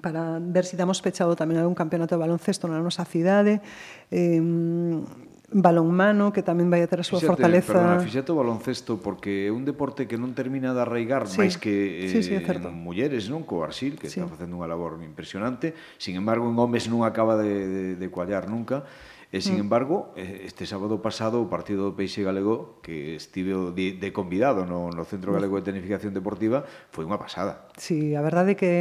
para 0.00 0.40
ver 0.40 0.64
se 0.64 0.74
si 0.74 0.80
damos 0.80 1.04
pechado 1.04 1.36
tamén 1.36 1.60
algún 1.60 1.76
campeonato 1.76 2.16
de 2.16 2.24
baloncesto 2.24 2.64
na 2.72 2.80
nosa 2.80 3.04
cidade. 3.04 3.60
Eh, 4.08 4.40
balonmano, 5.52 6.32
que 6.32 6.40
tamén 6.40 6.72
vai 6.72 6.80
a 6.80 6.88
ter 6.88 7.00
a 7.00 7.06
súa 7.06 7.20
Fíxate, 7.20 7.38
fortaleza. 7.38 7.72
Perdona, 7.76 8.00
fíxate 8.00 8.28
o 8.32 8.36
baloncesto, 8.40 8.98
porque 8.98 9.46
é 9.46 9.52
un 9.52 9.68
deporte 9.68 10.08
que 10.08 10.16
non 10.16 10.32
termina 10.32 10.72
de 10.72 10.80
arraigar, 10.80 11.28
sí, 11.28 11.38
máis 11.38 11.60
que 11.60 12.08
eh, 12.08 12.12
sí, 12.12 12.24
sí, 12.24 12.32
en 12.34 12.42
eh, 12.42 12.72
mulleres, 12.72 13.28
non? 13.28 13.44
Co 13.44 13.62
Arsil, 13.62 14.00
que 14.00 14.08
sí. 14.08 14.18
está 14.18 14.26
facendo 14.26 14.56
unha 14.56 14.66
labor 14.66 14.98
impresionante. 15.04 15.76
Sin 16.00 16.16
embargo, 16.16 16.48
en 16.48 16.56
homes 16.56 16.88
non 16.88 17.04
acaba 17.04 17.36
de, 17.36 17.52
de, 17.68 17.82
de 18.00 18.06
cuallar 18.08 18.48
nunca. 18.48 18.88
E, 19.32 19.40
sin 19.40 19.56
mm. 19.56 19.64
embargo, 19.64 20.12
este 20.14 20.68
sábado 20.68 21.00
pasado 21.00 21.40
o 21.40 21.48
partido 21.48 21.88
do 21.88 21.96
Peixe 21.96 22.20
Galego 22.20 22.76
que 22.84 23.16
estive 23.16 23.56
de, 23.72 23.96
de 23.96 24.08
convidado 24.12 24.68
no, 24.68 24.92
no 24.92 25.08
Centro 25.08 25.32
Galego 25.32 25.56
de 25.56 25.64
Tenificación 25.72 26.12
Deportiva 26.12 26.68
foi 26.92 27.08
unha 27.08 27.16
pasada. 27.16 27.64
Sí, 27.80 28.12
a 28.12 28.20
verdade 28.20 28.52
é 28.52 28.56
que 28.60 28.72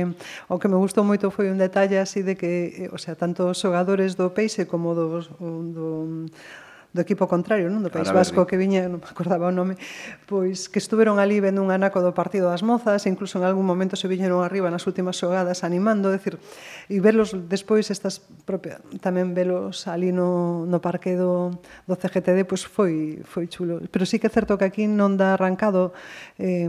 o 0.52 0.60
que 0.60 0.68
me 0.68 0.76
gustou 0.76 1.08
moito 1.08 1.32
foi 1.32 1.48
un 1.48 1.56
detalle 1.56 2.04
así 2.04 2.20
de 2.20 2.36
que, 2.36 2.84
eh, 2.84 2.92
o 2.92 3.00
sea, 3.00 3.16
tanto 3.16 3.48
os 3.48 3.64
xogadores 3.64 4.20
do 4.20 4.36
Peixe 4.36 4.68
como 4.68 4.92
dos, 4.92 5.32
do, 5.40 6.28
do 6.92 7.00
equipo 7.00 7.28
contrario, 7.28 7.72
non? 7.72 7.84
do 7.84 7.92
País 7.92 8.12
Vasco 8.12 8.44
que 8.44 8.60
viña, 8.60 8.88
non 8.88 9.00
me 9.00 9.08
acordaba 9.08 9.48
o 9.48 9.54
nome, 9.56 9.80
pois 10.28 10.68
que 10.68 10.80
estuveron 10.80 11.18
ali 11.18 11.40
vendo 11.40 11.64
un 11.64 11.72
anaco 11.72 12.04
do 12.04 12.12
partido 12.12 12.52
das 12.52 12.64
mozas, 12.64 13.04
e 13.06 13.10
incluso 13.12 13.40
en 13.40 13.48
algún 13.48 13.64
momento 13.64 13.96
se 13.96 14.12
viñeron 14.12 14.44
arriba 14.44 14.68
nas 14.68 14.84
últimas 14.88 15.16
xogadas 15.16 15.64
animando, 15.64 16.12
decir, 16.12 16.40
e 16.92 17.00
velos 17.00 17.32
despois 17.48 17.88
estas 17.92 18.20
propia, 18.44 18.84
tamén 19.00 19.32
velos 19.32 19.88
ali 19.88 20.12
no, 20.12 20.68
no 20.68 20.80
parque 20.84 21.16
do, 21.16 21.56
do 21.88 21.96
CGTD, 21.96 22.44
pois 22.44 22.68
foi 22.68 23.24
foi 23.24 23.48
chulo. 23.48 23.80
Pero 23.88 24.04
sí 24.04 24.20
que 24.20 24.28
é 24.28 24.34
certo 24.34 24.60
que 24.60 24.68
aquí 24.68 24.84
non 24.90 25.16
dá 25.16 25.40
arrancado 25.40 25.96
eh, 26.36 26.68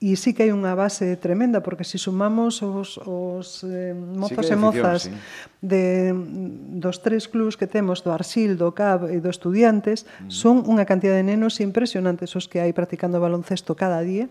e 0.00 0.16
sí 0.16 0.32
que 0.32 0.48
hai 0.48 0.52
unha 0.54 0.72
base 0.72 1.16
tremenda 1.20 1.60
porque 1.60 1.84
se 1.84 2.00
si 2.00 2.08
sumamos 2.08 2.64
os, 2.64 2.96
os 3.04 3.64
eh, 3.68 3.92
mozos 3.92 4.46
sí 4.46 4.52
e 4.52 4.56
mozas 4.56 5.00
sí. 5.06 5.10
de, 5.60 6.12
dos 6.80 7.04
tres 7.04 7.28
clubs 7.28 7.60
que 7.60 7.68
temos, 7.68 8.00
do 8.00 8.12
Arsil, 8.12 8.56
do 8.56 8.72
CAB 8.72 9.12
e 9.12 9.20
do 9.20 9.28
estudiantes, 9.42 10.06
son 10.30 10.62
unha 10.70 10.86
cantidad 10.86 11.18
de 11.18 11.26
nenos 11.26 11.58
impresionantes 11.58 12.38
os 12.38 12.46
que 12.46 12.62
hai 12.62 12.70
practicando 12.70 13.18
baloncesto 13.18 13.74
cada 13.74 13.98
día, 14.06 14.30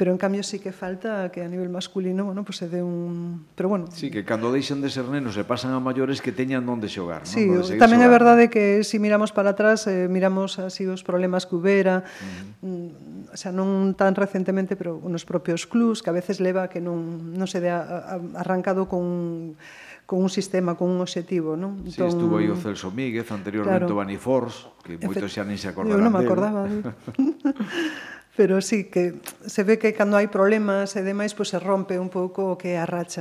Pero 0.00 0.12
en 0.12 0.16
cambio 0.16 0.40
sí 0.42 0.64
que 0.64 0.72
falta 0.72 1.28
que 1.28 1.44
a 1.44 1.48
nivel 1.52 1.68
masculino, 1.68 2.24
bueno, 2.24 2.42
pues 2.42 2.56
se 2.56 2.72
dé 2.72 2.82
un, 2.82 3.44
pero 3.54 3.68
bueno. 3.68 3.84
Sí, 3.92 4.10
que 4.10 4.24
cando 4.24 4.48
deixan 4.48 4.80
de 4.80 4.88
ser 4.88 5.04
nenos 5.04 5.36
e 5.36 5.44
pasan 5.44 5.76
a 5.76 5.80
maiores 5.84 6.24
que 6.24 6.32
teñan 6.32 6.64
onde 6.64 6.88
xogar, 6.88 7.28
sí, 7.28 7.44
non? 7.44 7.60
Sí, 7.60 7.76
tamén 7.76 8.00
é 8.00 8.08
verdade 8.08 8.48
que 8.48 8.80
se 8.80 8.96
si 8.96 8.96
miramos 8.96 9.28
para 9.28 9.52
atrás, 9.52 9.84
eh, 9.92 10.08
miramos 10.08 10.56
así 10.56 10.88
os 10.88 11.04
problemas 11.04 11.44
que 11.44 11.52
hubera, 11.52 12.00
uh 12.00 12.64
-huh. 12.64 12.88
Mm, 12.88 13.28
o 13.28 13.36
sea, 13.36 13.52
non 13.52 13.92
tan 13.92 14.16
recentemente, 14.16 14.72
pero 14.72 14.96
nos 15.04 15.28
propios 15.28 15.68
clubs 15.68 16.00
que 16.00 16.08
a 16.08 16.16
veces 16.16 16.40
leva 16.40 16.72
que 16.72 16.80
non 16.80 17.36
non 17.36 17.44
se 17.44 17.60
dé 17.60 17.68
arrancado 17.68 18.88
con 18.88 19.60
con 20.08 20.24
un 20.24 20.32
sistema, 20.32 20.80
con 20.80 20.88
un 20.88 21.04
obxectivo, 21.04 21.60
non? 21.60 21.76
Entón, 21.84 21.92
sí, 21.92 22.16
estuvo 22.16 22.40
aí 22.40 22.48
o 22.48 22.56
Celso 22.56 22.88
Míguez, 22.88 23.28
anteriormente 23.36 23.84
claro, 23.84 23.94
o 23.94 24.00
Baniforce, 24.00 24.64
que 24.80 24.96
moitos 24.96 25.28
xa 25.28 25.44
nin 25.44 25.60
se 25.60 25.68
acordarán 25.68 25.92
Eu 25.92 26.00
non 26.00 26.16
me 26.16 26.24
acordaba. 26.24 26.64
pero 28.40 28.62
sí 28.62 28.84
que 28.84 29.20
se 29.44 29.64
ve 29.64 29.78
que 29.78 29.92
cando 29.92 30.16
hai 30.16 30.24
problemas 30.32 30.96
e 30.96 31.04
demais, 31.04 31.36
pois 31.36 31.52
se 31.52 31.60
rompe 31.60 32.00
un 32.00 32.08
pouco 32.08 32.48
o 32.48 32.54
que 32.56 32.80
a 32.80 32.88
racha 32.88 33.20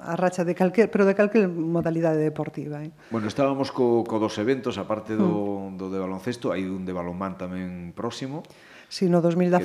a 0.00 0.14
racha 0.16 0.40
de 0.40 0.56
calquer, 0.56 0.88
pero 0.88 1.04
de 1.04 1.12
calquer 1.12 1.52
modalidade 1.52 2.16
deportiva, 2.16 2.80
eh. 2.80 2.96
Bueno, 3.12 3.28
estábamos 3.28 3.68
co, 3.68 4.08
co 4.08 4.16
dos 4.16 4.40
eventos, 4.40 4.80
aparte 4.80 5.20
do, 5.20 5.68
mm. 5.68 5.76
do 5.76 5.92
de 5.92 6.00
baloncesto, 6.00 6.48
hai 6.48 6.64
un 6.64 6.88
de 6.88 6.96
balonmán 6.96 7.36
tamén 7.36 7.92
próximo. 7.92 8.40
Si, 8.88 9.04
sí, 9.04 9.12
no 9.12 9.20
2018, 9.20 9.60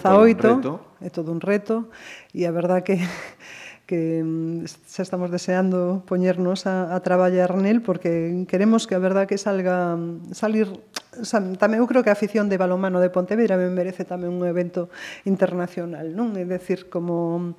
é 0.99 1.07
todo 1.07 1.31
un 1.31 1.39
reto, 1.39 1.87
e 2.35 2.43
a 2.43 2.51
verdad 2.51 2.83
que 2.83 2.99
que 3.87 4.19
mm, 4.19 4.67
xa 4.67 5.07
estamos 5.07 5.31
deseando 5.31 6.03
poñernos 6.03 6.67
a, 6.67 6.91
a 6.91 6.99
traballar 6.99 7.55
nel 7.55 7.79
porque 7.79 8.43
queremos 8.51 8.83
que 8.83 8.99
a 8.99 9.01
verdad 9.01 9.31
que 9.31 9.39
salga 9.39 9.95
salir 10.35 10.75
Sam, 11.23 11.57
tamén 11.57 11.81
eu 11.81 11.87
creo 11.87 12.03
que 12.05 12.11
a 12.11 12.17
afición 12.17 12.51
de 12.51 12.59
balonmano 12.59 13.01
de 13.01 13.09
Pontevedra 13.09 13.57
me 13.57 13.69
merece 13.71 14.03
tamén 14.03 14.33
un 14.33 14.43
evento 14.45 14.91
internacional, 15.25 16.13
non? 16.13 16.35
É 16.37 16.43
decir, 16.43 16.91
como 16.91 17.55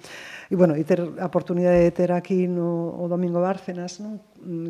e 0.51 0.55
bueno, 0.55 0.79
e 0.79 0.85
ter 0.85 1.01
a 1.03 1.27
oportunidade 1.27 1.83
de 1.83 1.93
ter 1.95 2.11
aquí 2.15 2.47
no 2.47 2.95
o 2.95 3.07
domingo 3.11 3.43
Bárcenas, 3.43 3.99
non? 3.99 4.23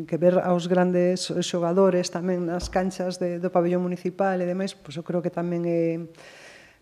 que 0.09 0.17
ver 0.17 0.41
aos 0.41 0.65
grandes 0.65 1.29
xogadores 1.45 2.09
tamén 2.09 2.49
nas 2.49 2.71
canchas 2.73 3.21
de, 3.21 3.37
do 3.37 3.53
pabellón 3.53 3.85
municipal 3.85 4.39
e 4.41 4.45
demais, 4.49 4.73
pois 4.73 4.97
eu 4.97 5.05
creo 5.05 5.21
que 5.21 5.29
tamén 5.29 5.67
é 5.67 6.01
pois, 6.01 6.39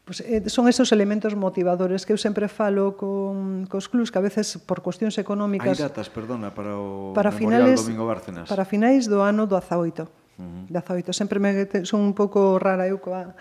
Pues, 0.08 0.24
eh, 0.24 0.48
son 0.48 0.72
esos 0.72 0.96
elementos 0.96 1.36
motivadores 1.36 2.08
que 2.08 2.16
eu 2.16 2.18
sempre 2.18 2.48
falo 2.48 2.96
con 2.96 3.68
cos 3.68 3.92
clubs 3.92 4.08
que 4.08 4.16
a 4.16 4.24
veces 4.24 4.56
por 4.56 4.80
cuestións 4.80 5.20
económicas 5.20 5.76
Hai 5.76 5.84
datas, 5.84 6.08
perdona, 6.08 6.56
para 6.56 6.80
o 6.80 7.12
para 7.12 7.28
finales, 7.28 7.84
Domingo 7.84 8.08
Bárcenas. 8.08 8.48
Para 8.48 8.64
finais 8.64 9.12
do 9.12 9.20
ano 9.20 9.52
do 9.52 9.60
18 9.60 10.08
uh 10.38 10.44
-huh. 10.44 10.64
da 10.70 10.82
zoito. 10.82 11.14
Sempre 11.14 11.40
me 11.40 11.68
son 11.84 12.02
un 12.02 12.14
pouco 12.14 12.58
rara 12.62 12.88
eu 12.88 13.02
coa, 13.02 13.36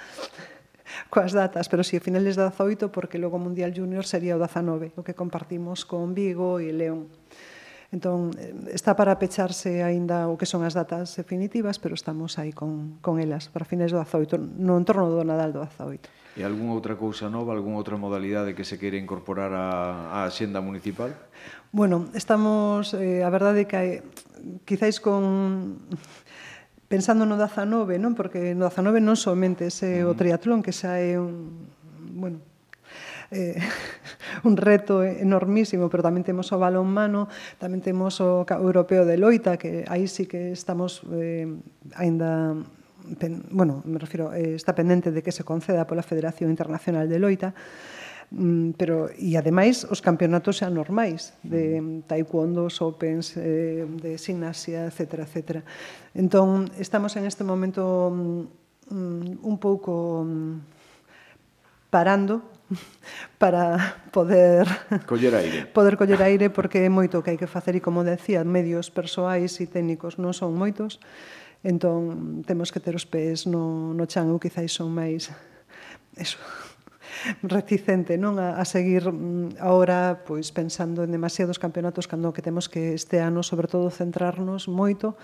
coas 1.13 1.33
datas, 1.33 1.69
pero 1.69 1.85
si, 1.85 1.91
sí, 1.91 1.97
a 1.97 2.01
finales 2.01 2.37
da 2.37 2.51
18 2.51 2.93
porque 2.93 3.19
logo 3.19 3.37
o 3.37 3.43
Mundial 3.43 3.73
Junior 3.77 4.05
sería 4.05 4.37
o 4.37 4.41
19, 4.41 4.93
o 4.97 5.03
que 5.05 5.15
compartimos 5.15 5.85
con 5.85 6.15
Vigo 6.15 6.59
e 6.61 6.73
León. 6.73 7.09
Entón, 7.93 8.35
eh, 8.39 8.75
está 8.75 8.99
para 8.99 9.15
pecharse 9.19 9.87
aínda 9.87 10.27
o 10.27 10.35
que 10.35 10.45
son 10.45 10.67
as 10.67 10.75
datas 10.75 11.15
definitivas, 11.15 11.79
pero 11.79 11.95
estamos 11.95 12.35
aí 12.37 12.51
con, 12.51 12.99
con 12.99 13.23
elas 13.23 13.47
para 13.47 13.63
fines 13.63 13.95
do 13.95 14.03
18, 14.03 14.37
no 14.59 14.75
entorno 14.75 15.07
do 15.07 15.23
Nadal 15.23 15.55
do 15.55 15.63
18. 15.63 16.37
E 16.37 16.45
algunha 16.45 16.77
outra 16.77 16.99
cousa 16.99 17.31
nova, 17.31 17.55
algunha 17.55 17.79
outra 17.79 17.97
modalidade 17.97 18.53
que 18.53 18.67
se 18.67 18.77
queira 18.77 18.99
incorporar 18.99 19.55
á, 19.55 20.27
á 20.27 20.29
xenda 20.35 20.61
municipal? 20.61 21.15
Bueno, 21.71 22.11
estamos, 22.13 22.93
eh, 22.93 23.23
a 23.23 23.31
verdade 23.31 23.65
que 23.65 23.77
hai, 23.79 23.91
quizáis 24.67 24.99
con 24.99 25.79
pensando 26.89 27.27
no 27.27 27.37
19, 27.37 27.99
non? 27.99 28.15
Porque 28.15 28.55
no 28.55 28.71
19 28.71 29.03
non 29.03 29.19
somente 29.19 29.69
ese 29.69 30.07
o 30.07 30.15
mm. 30.15 30.19
triatlón 30.19 30.61
que 30.63 30.73
xa 30.73 30.99
é 31.03 31.19
un, 31.19 31.67
bueno, 32.15 32.39
eh, 33.31 33.59
un 34.49 34.57
reto 34.57 35.03
enormísimo, 35.03 35.91
pero 35.91 36.07
tamén 36.07 36.23
temos 36.23 36.51
o 36.55 36.59
balón 36.59 36.87
mano, 36.91 37.27
tamén 37.59 37.83
temos 37.83 38.23
o 38.23 38.47
europeo 38.47 39.03
de 39.03 39.19
loita, 39.19 39.59
que 39.59 39.83
aí 39.91 40.07
sí 40.07 40.31
que 40.31 40.55
estamos 40.55 41.03
eh, 41.11 41.51
aínda 41.99 42.55
pen, 43.15 43.47
bueno, 43.51 43.83
me 43.85 43.99
refiro, 43.99 44.35
eh, 44.35 44.55
está 44.55 44.75
pendente 44.75 45.13
de 45.13 45.23
que 45.23 45.31
se 45.31 45.45
conceda 45.45 45.87
pola 45.87 46.03
Federación 46.03 46.51
Internacional 46.51 47.09
de 47.09 47.19
Loita, 47.19 47.55
Mm, 48.31 48.75
pero 48.75 49.07
e 49.15 49.39
ademais 49.39 49.87
os 49.87 50.03
campeonatos 50.03 50.59
normais 50.67 51.31
de 51.47 51.79
mm. 51.79 52.11
taekwondo, 52.11 52.67
opens, 52.83 53.39
eh, 53.39 53.87
de 53.87 54.19
sinasia, 54.19 54.91
etc, 54.91 55.23
etc. 55.23 55.63
Entón, 56.11 56.67
estamos 56.79 57.15
en 57.15 57.27
este 57.27 57.45
momento 57.47 58.11
mm, 58.11 58.43
mm 58.91 59.47
un 59.47 59.57
pouco 59.63 60.27
mm, 60.27 60.59
parando 61.91 62.43
para 63.39 64.03
poder 64.11 64.67
coller 65.07 65.35
aire. 65.39 65.67
Poder 65.71 65.95
coller 65.97 66.23
aire 66.23 66.51
porque 66.51 66.83
é 66.83 66.91
moito 66.91 67.19
o 67.19 67.23
que 67.23 67.31
hai 67.31 67.39
que 67.39 67.47
facer 67.47 67.79
e 67.79 67.81
como 67.81 68.03
decía, 68.03 68.43
medios 68.43 68.91
persoais 68.91 69.55
e 69.63 69.71
técnicos 69.71 70.19
non 70.19 70.35
son 70.35 70.51
moitos. 70.59 70.99
Entón, 71.63 72.43
temos 72.43 72.75
que 72.75 72.83
ter 72.83 72.99
os 72.99 73.07
pés 73.07 73.47
no, 73.47 73.95
no 73.95 74.05
chan, 74.11 74.35
ou 74.35 74.43
quizáis 74.43 74.75
son 74.75 74.91
máis... 74.91 75.31
Eso, 76.17 76.41
reticente 77.43 78.19
non 78.19 78.37
a, 78.39 78.59
a 78.59 78.65
seguir 78.65 79.09
mm, 79.09 79.61
agora 79.63 80.25
pois 80.25 80.51
pensando 80.51 81.05
en 81.05 81.11
demasiados 81.13 81.61
campeonatos 81.61 82.09
cando 82.11 82.35
que 82.35 82.45
temos 82.45 82.69
que 82.69 82.95
este 82.95 83.21
ano 83.23 83.43
sobre 83.43 83.69
todo 83.69 83.93
centrarnos 83.93 84.67
moito 84.69 85.17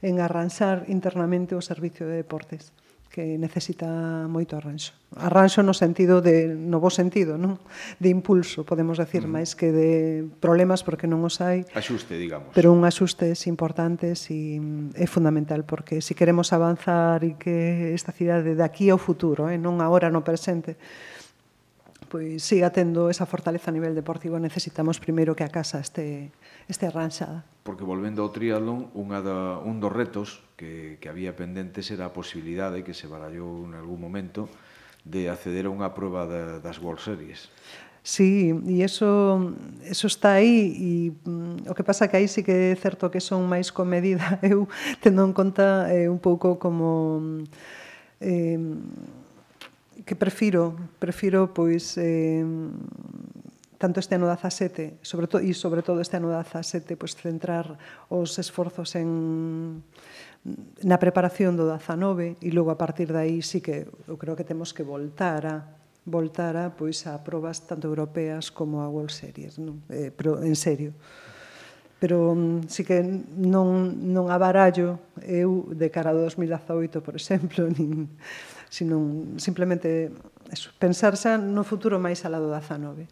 en 0.00 0.20
arranxar 0.20 0.88
internamente 0.88 1.54
o 1.54 1.62
servicio 1.62 2.06
de 2.06 2.20
deportes 2.22 2.72
que 3.10 3.36
necesita 3.36 3.90
moito 4.30 4.54
arranxo. 4.54 4.94
Arranxo 5.18 5.66
no 5.66 5.74
sentido 5.74 6.22
de 6.22 6.46
no 6.54 6.78
bo 6.78 6.94
sentido, 6.94 7.34
non? 7.34 7.58
De 7.98 8.06
impulso, 8.06 8.62
podemos 8.62 9.02
decir, 9.02 9.26
mm. 9.26 9.30
máis 9.34 9.58
que 9.58 9.74
de 9.74 9.90
problemas 10.38 10.86
porque 10.86 11.10
non 11.10 11.26
os 11.26 11.42
hai. 11.42 11.66
Axuste, 11.74 12.14
digamos. 12.14 12.54
Pero 12.54 12.70
un 12.70 12.86
axuste 12.86 13.34
importante 13.50 14.14
e 14.14 14.62
é 14.94 15.06
fundamental 15.10 15.66
porque 15.66 15.98
se 15.98 16.10
si 16.10 16.12
queremos 16.14 16.54
avanzar 16.54 17.26
e 17.26 17.34
que 17.34 17.90
esta 17.98 18.14
cidade 18.14 18.54
de 18.54 18.62
aquí 18.62 18.86
ao 18.94 19.02
futuro, 19.02 19.50
eh, 19.50 19.58
non 19.58 19.82
agora 19.82 20.06
no 20.06 20.22
presente, 20.22 20.78
pois 22.10 22.42
siga 22.42 22.74
tendo 22.74 23.06
esa 23.06 23.24
fortaleza 23.24 23.70
a 23.70 23.76
nivel 23.76 23.94
deportivo, 23.94 24.42
necesitamos 24.42 24.98
primeiro 24.98 25.38
que 25.38 25.46
a 25.46 25.54
casa 25.54 25.78
este, 25.78 26.34
este 26.66 26.90
arranxada. 26.90 27.46
Porque 27.62 27.86
volvendo 27.86 28.26
ao 28.26 28.34
triatlón, 28.34 28.90
unha 28.98 29.22
da, 29.22 29.62
un 29.62 29.78
dos 29.78 29.94
retos 29.94 30.42
que, 30.58 30.98
que 30.98 31.06
había 31.06 31.38
pendentes 31.38 31.86
era 31.94 32.10
a 32.10 32.12
posibilidade 32.12 32.82
que 32.82 32.98
se 32.98 33.06
barallou 33.06 33.62
en 33.62 33.78
algún 33.78 34.02
momento 34.02 34.50
de 35.06 35.30
acceder 35.30 35.70
a 35.70 35.72
unha 35.72 35.94
prueba 35.94 36.26
da, 36.26 36.58
das 36.58 36.82
World 36.82 36.98
Series. 36.98 37.46
Sí, 38.02 38.50
e 38.64 38.80
eso, 38.80 39.52
eso 39.84 40.08
está 40.08 40.40
aí 40.40 40.72
e 40.72 40.92
mm, 41.28 41.68
o 41.68 41.76
que 41.76 41.84
pasa 41.84 42.08
que 42.08 42.16
aí 42.16 42.26
sí 42.26 42.42
que 42.42 42.72
é 42.72 42.76
certo 42.76 43.12
que 43.12 43.20
son 43.20 43.44
máis 43.44 43.68
comedida 43.70 44.40
eu 44.42 44.66
tendo 45.04 45.20
en 45.22 45.36
conta 45.36 45.86
eh, 45.92 46.08
un 46.08 46.18
pouco 46.18 46.56
como 46.56 47.20
mm, 47.20 47.44
eh, 48.24 48.58
que 50.04 50.16
prefiro, 50.16 50.76
prefiro 50.98 51.52
pois 51.52 51.96
eh, 51.98 52.44
tanto 53.80 54.00
este 54.00 54.14
ano 54.14 54.28
17, 54.28 55.00
sobre 55.00 55.26
todo 55.26 55.40
e 55.40 55.56
sobre 55.56 55.80
todo 55.80 56.04
este 56.04 56.20
ano 56.20 56.28
17, 56.28 57.00
pois 57.00 57.16
centrar 57.16 57.80
os 58.12 58.36
esforzos 58.36 58.92
en 58.96 59.80
na 60.80 60.96
preparación 60.96 61.56
do 61.56 61.68
19 61.68 62.40
e 62.40 62.48
logo 62.52 62.72
a 62.72 62.80
partir 62.80 63.12
de 63.12 63.20
aí 63.20 63.38
sí 63.44 63.60
que 63.60 63.84
eu 64.08 64.16
creo 64.16 64.36
que 64.36 64.44
temos 64.44 64.72
que 64.72 64.80
voltar 64.80 65.44
a 65.44 65.56
voltar 66.08 66.56
a 66.56 66.72
pois 66.72 67.04
a 67.04 67.20
probas 67.20 67.68
tanto 67.68 67.88
europeas 67.88 68.48
como 68.48 68.80
a 68.80 68.88
World 68.88 69.12
Series, 69.12 69.60
non? 69.60 69.84
Eh, 69.92 70.08
pero 70.08 70.40
en 70.40 70.56
serio 70.56 70.96
pero 72.00 72.32
um, 72.32 72.64
sí 72.64 72.82
que 72.82 73.04
non, 73.04 73.92
non 74.08 74.32
abarallo 74.32 74.96
eu 75.20 75.68
de 75.76 75.92
cara 75.92 76.16
ao 76.16 76.24
2018, 76.24 77.04
por 77.04 77.12
exemplo, 77.12 77.68
nin, 77.76 78.08
sino 78.70 79.26
simplemente 79.36 80.14
eso, 80.48 80.70
pensar 80.78 81.18
xa 81.18 81.36
no 81.36 81.66
futuro 81.66 81.98
máis 81.98 82.22
alá 82.22 82.38
do 82.38 82.48
19. 82.48 83.10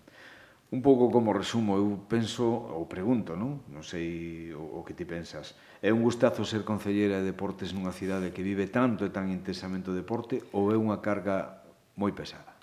Un 0.69 0.81
pouco 0.85 1.11
como 1.11 1.35
resumo, 1.35 1.75
eu 1.81 1.99
penso 2.07 2.47
ou 2.47 2.87
pregunto, 2.87 3.35
non? 3.35 3.67
Non 3.73 3.83
sei 3.83 4.55
o, 4.55 4.81
o 4.81 4.87
que 4.87 4.95
ti 4.95 5.03
pensas. 5.03 5.59
É 5.83 5.91
un 5.91 6.05
gustazo 6.05 6.47
ser 6.47 6.63
concelleira 6.63 7.19
de 7.19 7.35
deportes 7.35 7.75
nunha 7.75 7.91
cidade 7.91 8.31
que 8.31 8.47
vive 8.47 8.71
tanto 8.71 9.03
e 9.03 9.11
tan 9.11 9.27
intensamente 9.33 9.91
o 9.91 9.97
deporte 9.99 10.39
ou 10.55 10.71
é 10.71 10.79
unha 10.79 11.03
carga 11.03 11.67
moi 11.99 12.15
pesada? 12.15 12.55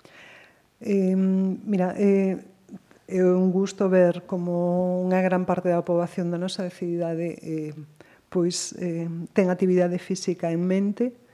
Eh, 0.80 1.12
mira, 1.12 1.92
eh, 2.00 2.40
é 3.10 3.20
un 3.20 3.52
gusto 3.52 3.92
ver 3.92 4.24
como 4.24 5.04
unha 5.04 5.20
gran 5.20 5.44
parte 5.44 5.68
da 5.68 5.84
poboación 5.84 6.32
da 6.32 6.40
nosa 6.40 6.64
cidade 6.72 7.36
eh, 7.44 7.74
pois 8.32 8.72
eh, 8.80 9.06
ten 9.36 9.52
actividade 9.52 10.00
física 10.00 10.48
en 10.48 10.64
mente 10.64 11.25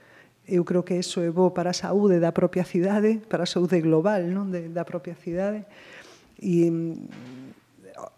eu 0.48 0.64
creo 0.64 0.82
que 0.82 0.94
eso 0.94 1.20
é 1.22 1.30
bo 1.30 1.50
para 1.54 1.70
a 1.70 1.76
saúde 1.76 2.18
da 2.18 2.32
propia 2.32 2.64
cidade, 2.64 3.22
para 3.28 3.44
a 3.44 3.46
saúde 3.46 3.80
global 3.80 4.26
non? 4.26 4.50
De, 4.50 4.68
da 4.68 4.84
propia 4.84 5.14
cidade. 5.14 5.64
E 6.42 6.66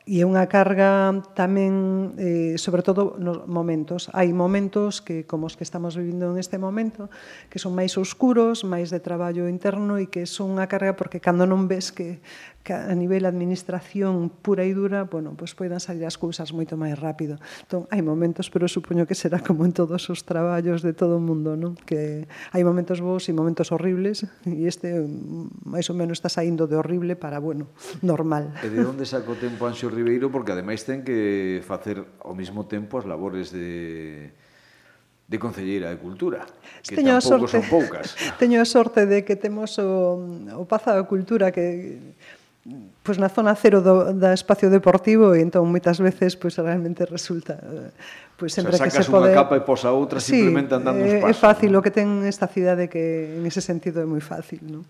e 0.05 0.21
é 0.21 0.25
unha 0.29 0.45
carga 0.53 1.17
tamén, 1.33 2.13
eh, 2.21 2.61
sobre 2.61 2.85
todo 2.85 3.17
nos 3.17 3.49
momentos. 3.49 4.13
Hai 4.13 4.37
momentos 4.37 5.01
que, 5.01 5.25
como 5.25 5.49
os 5.49 5.57
que 5.57 5.65
estamos 5.65 5.97
vivindo 5.97 6.29
en 6.29 6.37
este 6.37 6.61
momento, 6.61 7.09
que 7.49 7.57
son 7.57 7.73
máis 7.73 7.97
oscuros, 7.97 8.69
máis 8.69 8.93
de 8.93 9.01
traballo 9.01 9.49
interno 9.49 9.97
e 9.97 10.13
que 10.13 10.29
son 10.29 10.61
unha 10.61 10.69
carga 10.69 10.93
porque 10.93 11.25
cando 11.25 11.49
non 11.49 11.65
ves 11.69 11.89
que, 11.89 12.21
que 12.65 12.73
a 12.73 12.97
nivel 12.97 13.29
administración 13.29 14.33
pura 14.33 14.65
e 14.65 14.73
dura, 14.73 15.05
bueno, 15.05 15.37
pois 15.37 15.53
pues 15.53 15.69
poidan 15.69 15.85
salir 15.85 16.09
as 16.09 16.17
cousas 16.17 16.49
moito 16.57 16.81
máis 16.81 16.97
rápido. 16.97 17.37
Entón, 17.61 17.85
hai 17.93 18.01
momentos, 18.01 18.49
pero 18.49 18.65
supoño 18.73 19.05
que 19.05 19.13
será 19.13 19.45
como 19.45 19.69
en 19.69 19.77
todos 19.77 20.09
os 20.09 20.25
traballos 20.25 20.81
de 20.81 20.97
todo 20.97 21.21
o 21.21 21.23
mundo, 21.23 21.61
non? 21.61 21.77
Que 21.77 22.25
hai 22.57 22.65
momentos 22.65 23.05
bons 23.05 23.29
e 23.29 23.37
momentos 23.37 23.69
horribles 23.69 24.25
e 24.49 24.65
este 24.65 24.97
mm, 24.97 25.69
máis 25.69 25.93
ou 25.93 25.97
menos 25.97 26.17
está 26.21 26.33
saindo 26.33 26.65
de 26.65 26.81
horrible 26.81 27.21
para, 27.21 27.37
bueno, 27.37 27.69
normal. 28.01 28.49
E 28.65 28.73
de 28.73 28.81
onde 28.81 29.05
saco 29.05 29.37
tempo 29.37 29.69
a 29.69 29.74
Anxo 29.75 29.91
Ribeiro 29.91 30.31
porque 30.31 30.55
ademais 30.55 30.87
ten 30.87 31.03
que 31.03 31.59
facer 31.67 31.99
ao 32.23 32.39
mesmo 32.39 32.71
tempo 32.71 33.03
as 33.03 33.05
labores 33.05 33.51
de 33.51 34.31
de 35.25 35.39
Concelleira 35.41 35.89
de 35.91 35.97
Cultura, 35.97 36.45
que 36.85 36.97
Teño 36.97 37.17
tampouco 37.17 37.49
sorte, 37.49 37.57
son 37.59 37.65
poucas. 37.67 38.15
Teño 38.41 38.61
a 38.61 38.69
sorte 38.69 39.09
de 39.09 39.25
que 39.25 39.35
temos 39.35 39.81
o, 39.81 40.21
o 40.55 40.65
Paza 40.69 40.95
da 40.95 41.03
Cultura 41.03 41.51
que 41.51 41.99
pois 43.05 43.21
na 43.21 43.29
zona 43.29 43.53
cero 43.53 43.85
do, 43.85 44.17
da 44.17 44.33
espacio 44.33 44.73
deportivo 44.73 45.37
e 45.37 45.45
entón 45.45 45.69
moitas 45.69 46.01
veces 46.01 46.33
pois 46.33 46.57
realmente 46.57 47.05
resulta 47.05 47.61
pois 48.41 48.57
sempre 48.57 48.73
o 48.73 48.81
sea, 48.81 48.89
que 48.89 48.97
se 48.97 49.05
pode 49.05 49.29
unha 49.29 49.37
capa 49.37 49.61
e 49.61 49.63
posa 49.65 49.93
outra 49.93 50.17
sí, 50.17 50.41
simplemente 50.41 50.73
andando 50.73 51.05
uns 51.05 51.13
eh, 51.13 51.21
pasos. 51.21 51.37
É 51.37 51.45
fácil, 51.45 51.71
¿no? 51.77 51.81
o 51.81 51.85
que 51.85 51.93
ten 51.93 52.25
esta 52.25 52.49
cidade 52.49 52.89
que 52.89 53.37
en 53.37 53.45
ese 53.45 53.61
sentido 53.61 54.01
é 54.01 54.09
moi 54.09 54.25
fácil, 54.25 54.65
non? 54.65 54.89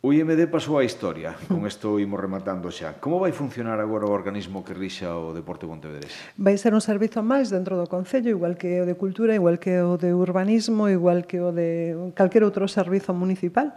O 0.00 0.12
IMD 0.12 0.46
pasou 0.46 0.78
a 0.78 0.86
historia, 0.86 1.34
con 1.50 1.66
isto 1.66 1.98
imos 1.98 2.22
rematando 2.22 2.70
xa. 2.70 3.02
Como 3.02 3.18
vai 3.18 3.34
funcionar 3.34 3.82
agora 3.82 4.06
o 4.06 4.14
organismo 4.14 4.62
que 4.62 4.70
rixa 4.70 5.10
o 5.10 5.34
Deporte 5.34 5.66
Pontevedrés? 5.66 6.14
Vai 6.38 6.54
ser 6.54 6.70
un 6.70 6.78
servizo 6.78 7.18
máis 7.18 7.50
dentro 7.50 7.74
do 7.74 7.90
Concello, 7.90 8.30
igual 8.30 8.54
que 8.54 8.78
o 8.78 8.86
de 8.86 8.94
Cultura, 8.94 9.34
igual 9.34 9.58
que 9.58 9.74
o 9.82 9.98
de 9.98 10.14
Urbanismo, 10.14 10.86
igual 10.86 11.26
que 11.26 11.42
o 11.42 11.50
de 11.50 11.98
calquer 12.14 12.46
outro 12.46 12.70
servizo 12.70 13.10
municipal. 13.10 13.74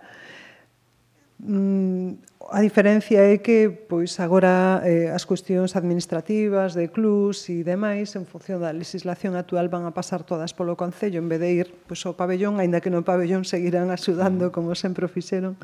Mm, 1.41 2.21
a 2.53 2.61
diferencia 2.61 3.25
é 3.25 3.41
que 3.41 3.73
pois 3.89 4.13
agora 4.21 4.85
eh, 4.85 5.09
as 5.09 5.25
cuestións 5.25 5.73
administrativas 5.73 6.77
de 6.77 6.93
clubs 6.93 7.49
e 7.49 7.65
demais 7.65 8.13
en 8.13 8.29
función 8.29 8.61
da 8.61 8.69
legislación 8.69 9.33
actual 9.33 9.73
van 9.73 9.89
a 9.89 9.97
pasar 9.97 10.21
todas 10.21 10.53
polo 10.53 10.77
Concello 10.77 11.17
en 11.17 11.33
vez 11.33 11.41
de 11.41 11.49
ir 11.65 11.67
pois, 11.89 12.05
ao 12.05 12.13
pabellón, 12.13 12.61
aínda 12.61 12.77
que 12.77 12.93
no 12.93 13.01
pabellón 13.01 13.41
seguirán 13.41 13.89
axudando 13.89 14.49
mm. 14.49 14.53
como 14.53 14.77
sempre 14.77 15.01
o 15.01 15.09
fixeron 15.09 15.57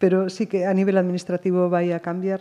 pero 0.00 0.32
sí 0.32 0.48
que 0.48 0.64
a 0.64 0.72
nivel 0.72 0.96
administrativo 0.96 1.68
vai 1.68 1.92
a 1.92 2.00
cambiar 2.00 2.40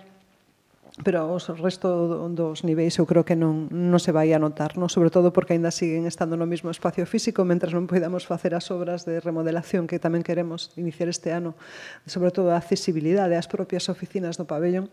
pero 1.04 1.32
os 1.32 1.48
resto 1.48 2.28
dos 2.32 2.64
niveis 2.64 3.00
eu 3.00 3.08
creo 3.08 3.24
que 3.24 3.36
non, 3.36 3.72
non 3.72 4.00
se 4.04 4.12
vai 4.12 4.36
a 4.36 4.40
notar, 4.42 4.76
non? 4.76 4.92
sobre 4.92 5.12
todo 5.12 5.32
porque 5.32 5.56
aínda 5.56 5.72
siguen 5.72 6.04
estando 6.04 6.36
no 6.36 6.44
mesmo 6.44 6.72
espacio 6.72 7.08
físico 7.08 7.48
mentras 7.48 7.72
non 7.72 7.88
podamos 7.88 8.28
facer 8.28 8.52
as 8.52 8.68
obras 8.74 9.08
de 9.08 9.24
remodelación 9.24 9.88
que 9.88 10.02
tamén 10.02 10.26
queremos 10.26 10.76
iniciar 10.76 11.08
este 11.08 11.32
ano, 11.32 11.56
sobre 12.04 12.36
todo 12.36 12.52
a 12.52 12.60
accesibilidade 12.60 13.40
ás 13.40 13.48
propias 13.48 13.88
oficinas 13.88 14.36
do 14.36 14.44
pabellón 14.44 14.92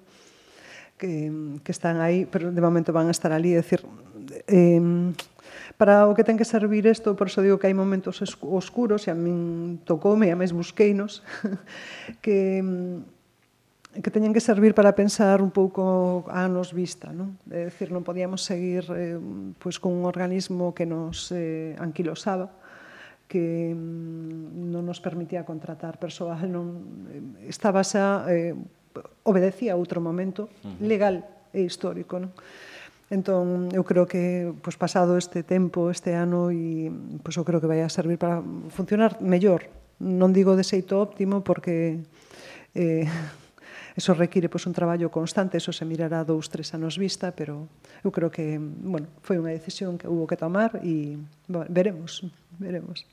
que, 0.99 1.29
que 1.67 1.73
están 1.73 1.99
aí, 1.99 2.25
pero 2.25 2.55
de 2.55 2.63
momento 2.63 2.95
van 2.95 3.11
a 3.11 3.15
estar 3.15 3.35
ali, 3.35 3.59
é 3.59 3.61
dicir, 3.61 3.83
eh, 4.47 4.81
para 5.77 6.09
o 6.09 6.17
que 6.17 6.25
ten 6.25 6.41
que 6.41 6.49
servir 6.49 6.89
isto, 6.89 7.13
por 7.17 7.29
iso 7.29 7.45
digo 7.45 7.61
que 7.61 7.69
hai 7.69 7.77
momentos 7.77 8.25
oscuros, 8.41 9.05
e 9.05 9.13
a 9.13 9.17
min 9.17 9.81
tocoume, 9.85 10.29
e 10.29 10.33
a 10.33 10.39
máis 10.41 10.57
busqueinos, 10.57 11.21
que 12.25 12.65
mm, 12.65 13.17
que 14.03 14.11
teñen 14.11 14.33
que 14.33 14.45
servir 14.45 14.75
para 14.75 14.93
pensar 14.93 15.41
un 15.41 15.49
pouco 15.49 16.25
a 16.29 16.49
nos 16.49 16.73
vista, 16.73 17.13
non? 17.13 17.37
É 17.49 17.69
dicir, 17.69 17.93
non 17.93 18.05
podíamos 18.05 18.45
seguir 18.45 18.85
eh, 18.93 19.17
pois 19.61 19.81
con 19.81 19.93
un 19.93 20.05
organismo 20.05 20.77
que 20.77 20.85
nos 20.85 21.33
eh, 21.33 21.77
anquilosaba, 21.81 22.53
que 23.29 23.73
mm, 23.73 24.73
non 24.73 24.85
nos 24.85 25.01
permitía 25.01 25.49
contratar 25.49 25.97
persoal, 25.97 26.45
non 26.49 27.47
eh, 27.47 27.53
estaba 27.53 27.81
xa 27.85 28.29
eh, 28.29 28.53
obedecía 29.25 29.77
a 29.77 29.81
outro 29.81 30.01
momento 30.01 30.49
legal 30.81 31.25
e 31.53 31.65
histórico, 31.65 32.21
non? 32.21 32.33
Entón, 33.07 33.71
eu 33.71 33.87
creo 33.87 34.11
que 34.11 34.51
pois, 34.67 34.75
pasado 34.75 35.15
este 35.15 35.47
tempo, 35.47 35.95
este 35.95 36.19
ano, 36.19 36.51
e, 36.51 36.91
pois, 37.23 37.39
eu 37.39 37.47
creo 37.47 37.63
que 37.63 37.71
vai 37.71 37.79
a 37.87 37.93
servir 37.93 38.19
para 38.19 38.43
funcionar 38.75 39.23
mellor. 39.23 39.71
Non 40.03 40.35
digo 40.35 40.59
de 40.59 40.67
xeito 40.67 40.99
óptimo, 40.99 41.47
porque 41.47 42.03
eh, 42.75 43.07
eso 43.99 44.11
require 44.11 44.51
pois, 44.51 44.67
un 44.67 44.75
traballo 44.75 45.07
constante, 45.15 45.55
eso 45.55 45.71
se 45.71 45.87
mirará 45.87 46.27
dous, 46.27 46.51
tres 46.51 46.75
anos 46.75 46.99
vista, 46.99 47.31
pero 47.31 47.71
eu 48.03 48.11
creo 48.11 48.27
que 48.27 48.59
bueno, 48.59 49.07
foi 49.23 49.39
unha 49.39 49.55
decisión 49.55 50.03
que 50.03 50.11
hubo 50.11 50.27
que 50.27 50.35
tomar 50.35 50.83
e 50.83 51.15
bueno, 51.47 51.71
veremos, 51.71 52.27
veremos. 52.59 53.07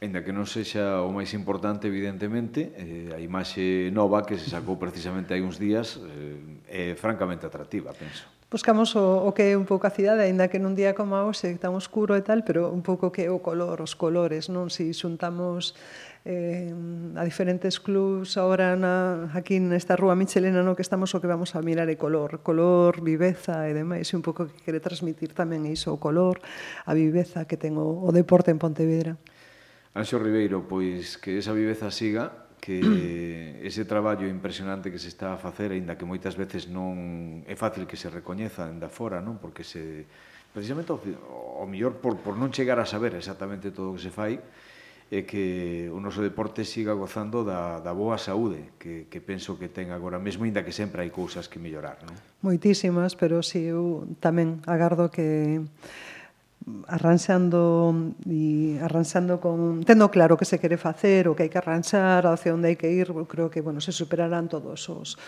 Ainda 0.00 0.22
que 0.22 0.30
non 0.32 0.46
sexa 0.46 1.02
o 1.02 1.10
máis 1.10 1.34
importante, 1.34 1.90
evidentemente, 1.90 2.72
eh, 2.78 3.10
a 3.12 3.18
imaxe 3.18 3.90
nova 3.90 4.22
que 4.22 4.38
se 4.38 4.46
sacou 4.46 4.78
precisamente 4.78 5.34
hai 5.34 5.42
uns 5.42 5.58
días 5.58 5.98
eh, 6.00 6.94
é 6.94 6.96
francamente 6.96 7.44
atractiva, 7.44 7.90
penso 7.92 8.30
buscamos 8.50 8.96
o, 8.98 9.24
o 9.26 9.30
que 9.30 9.54
é 9.54 9.56
un 9.56 9.62
pouco 9.62 9.86
a 9.86 9.94
cidade, 9.94 10.26
aínda 10.26 10.50
que 10.50 10.58
nun 10.58 10.74
día 10.74 10.90
como 10.98 11.14
hoxe 11.14 11.54
tan 11.62 11.70
oscuro 11.78 12.18
e 12.18 12.22
tal, 12.26 12.42
pero 12.42 12.74
un 12.74 12.82
pouco 12.82 13.14
que 13.14 13.24
é 13.24 13.30
o 13.30 13.38
color, 13.38 13.78
os 13.78 13.94
colores, 13.94 14.50
non? 14.50 14.74
Si 14.74 14.90
xuntamos 14.90 15.78
eh, 16.26 16.74
a 17.14 17.22
diferentes 17.22 17.78
clubs 17.78 18.34
ahora 18.34 18.74
na, 18.74 19.30
aquí 19.38 19.62
nesta 19.62 19.94
rúa 19.94 20.18
Michelena 20.18 20.66
no 20.66 20.74
que 20.74 20.82
estamos 20.82 21.14
o 21.14 21.22
que 21.22 21.30
vamos 21.30 21.54
a 21.54 21.62
mirar 21.62 21.86
é 21.86 21.94
color, 21.94 22.42
color, 22.42 22.98
viveza 22.98 23.70
e 23.70 23.72
demais, 23.72 24.10
e 24.10 24.18
un 24.18 24.26
pouco 24.26 24.50
que 24.50 24.58
quere 24.66 24.82
transmitir 24.82 25.30
tamén 25.30 25.62
iso, 25.70 25.94
o 25.94 26.02
color, 26.02 26.42
a 26.84 26.92
viveza 26.92 27.46
que 27.46 27.54
ten 27.54 27.78
o, 27.78 28.02
o 28.02 28.10
deporte 28.10 28.50
en 28.50 28.58
Pontevedra. 28.58 29.14
Anxo 29.94 30.18
Ribeiro, 30.18 30.66
pois 30.66 31.14
que 31.22 31.38
esa 31.38 31.54
viveza 31.54 31.94
siga 31.94 32.49
que 32.60 33.58
ese 33.68 33.88
traballo 33.88 34.28
impresionante 34.28 34.92
que 34.92 35.00
se 35.00 35.08
está 35.08 35.32
a 35.32 35.40
facer, 35.40 35.72
aínda 35.72 35.96
que 35.96 36.04
moitas 36.04 36.36
veces 36.36 36.68
non 36.68 37.42
é 37.48 37.56
fácil 37.56 37.88
que 37.88 37.96
se 37.96 38.12
recoñeza 38.12 38.68
enda 38.68 38.92
fora, 38.92 39.24
non? 39.24 39.40
Porque 39.40 39.64
se 39.64 40.04
precisamente 40.52 40.92
o, 40.92 41.00
o 41.00 41.64
mellor 41.66 41.98
por, 41.98 42.20
por 42.20 42.36
non 42.36 42.52
chegar 42.52 42.78
a 42.78 42.86
saber 42.86 43.16
exactamente 43.16 43.72
todo 43.72 43.90
o 43.90 43.96
que 43.96 44.04
se 44.04 44.12
fai, 44.12 44.38
é 45.10 45.26
que 45.26 45.90
o 45.90 45.98
noso 45.98 46.22
deporte 46.22 46.62
siga 46.62 46.94
gozando 46.94 47.42
da, 47.42 47.82
da 47.82 47.90
boa 47.90 48.14
saúde 48.14 48.78
que, 48.78 49.10
que 49.10 49.18
penso 49.18 49.58
que 49.58 49.66
ten 49.66 49.90
agora 49.90 50.22
mesmo, 50.22 50.46
aínda 50.46 50.62
que 50.62 50.70
sempre 50.70 51.02
hai 51.02 51.10
cousas 51.10 51.50
que 51.50 51.58
mellorar, 51.58 51.98
non? 52.06 52.14
Moitísimas, 52.46 53.18
pero 53.18 53.42
si 53.42 53.66
eu 53.66 54.06
tamén 54.22 54.62
agardo 54.70 55.10
que 55.10 55.66
arranxando 56.88 57.92
e 58.26 58.78
arranxando 58.82 59.40
con 59.40 59.82
tendo 59.84 60.10
claro 60.10 60.36
que 60.36 60.44
se 60.44 60.58
quere 60.58 60.76
facer, 60.76 61.28
o 61.28 61.36
que 61.36 61.46
hai 61.46 61.50
que 61.50 61.58
arranxar, 61.58 62.26
hacia 62.26 62.54
onde 62.54 62.72
hai 62.72 62.76
que 62.76 62.90
ir, 62.90 63.10
creo 63.26 63.50
que 63.50 63.60
bueno, 63.60 63.78
se 63.78 63.92
superarán 63.92 64.48
todos 64.48 64.88
os 64.88 65.18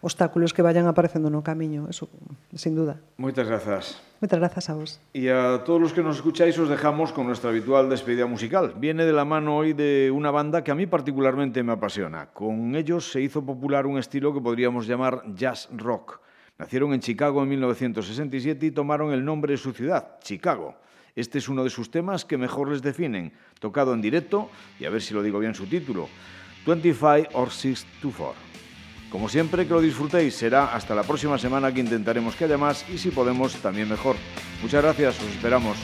obstáculos 0.00 0.52
que 0.52 0.62
vayan 0.62 0.86
aparecendo 0.86 1.28
no 1.28 1.44
camiño, 1.44 1.88
eso 1.88 2.08
sin 2.56 2.74
duda. 2.74 3.00
Moitas 3.16 3.46
grazas. 3.48 4.00
Moitas 4.20 4.36
grazas 4.36 4.68
a 4.68 4.74
vos. 4.76 5.00
E 5.16 5.32
a 5.32 5.64
todos 5.64 5.90
os 5.90 5.92
que 5.96 6.04
nos 6.04 6.20
escucháis 6.20 6.56
os 6.60 6.68
dejamos 6.68 7.12
con 7.16 7.24
nuestra 7.24 7.48
habitual 7.48 7.88
despedida 7.88 8.28
musical. 8.28 8.76
Viene 8.76 9.08
de 9.08 9.16
la 9.16 9.24
mano 9.24 9.56
hoy 9.56 9.72
de 9.72 10.12
una 10.12 10.30
banda 10.30 10.60
que 10.60 10.70
a 10.70 10.76
mí 10.76 10.84
particularmente 10.84 11.64
me 11.64 11.72
apasiona. 11.72 12.28
Con 12.36 12.76
ellos 12.76 13.08
se 13.08 13.24
hizo 13.24 13.40
popular 13.40 13.88
un 13.88 13.96
estilo 13.96 14.34
que 14.36 14.44
podríamos 14.44 14.86
llamar 14.86 15.24
jazz 15.32 15.68
rock. 15.72 16.20
Nacieron 16.60 16.92
en 16.92 17.00
Chicago 17.00 17.42
en 17.42 17.48
1967 17.48 18.66
y 18.66 18.70
tomaron 18.70 19.12
el 19.12 19.24
nombre 19.24 19.52
de 19.52 19.56
su 19.56 19.72
ciudad, 19.72 20.20
Chicago. 20.20 20.76
Este 21.16 21.38
es 21.38 21.48
uno 21.48 21.64
de 21.64 21.70
sus 21.70 21.90
temas 21.90 22.24
que 22.24 22.36
mejor 22.36 22.70
les 22.70 22.82
definen, 22.82 23.32
tocado 23.58 23.94
en 23.94 24.00
directo, 24.00 24.50
y 24.78 24.84
a 24.84 24.90
ver 24.90 25.02
si 25.02 25.14
lo 25.14 25.22
digo 25.22 25.38
bien 25.38 25.54
su 25.54 25.66
título, 25.66 26.08
25 26.66 27.30
or 27.32 27.50
624. 27.50 28.34
Como 29.10 29.28
siempre, 29.28 29.66
que 29.66 29.74
lo 29.74 29.80
disfrutéis. 29.80 30.36
Será 30.36 30.72
hasta 30.72 30.94
la 30.94 31.02
próxima 31.02 31.36
semana 31.36 31.74
que 31.74 31.80
intentaremos 31.80 32.36
que 32.36 32.44
haya 32.44 32.56
más 32.56 32.88
y 32.88 32.96
si 32.96 33.10
podemos, 33.10 33.54
también 33.56 33.88
mejor. 33.88 34.16
Muchas 34.62 34.82
gracias, 34.82 35.20
os 35.20 35.26
esperamos. 35.26 35.76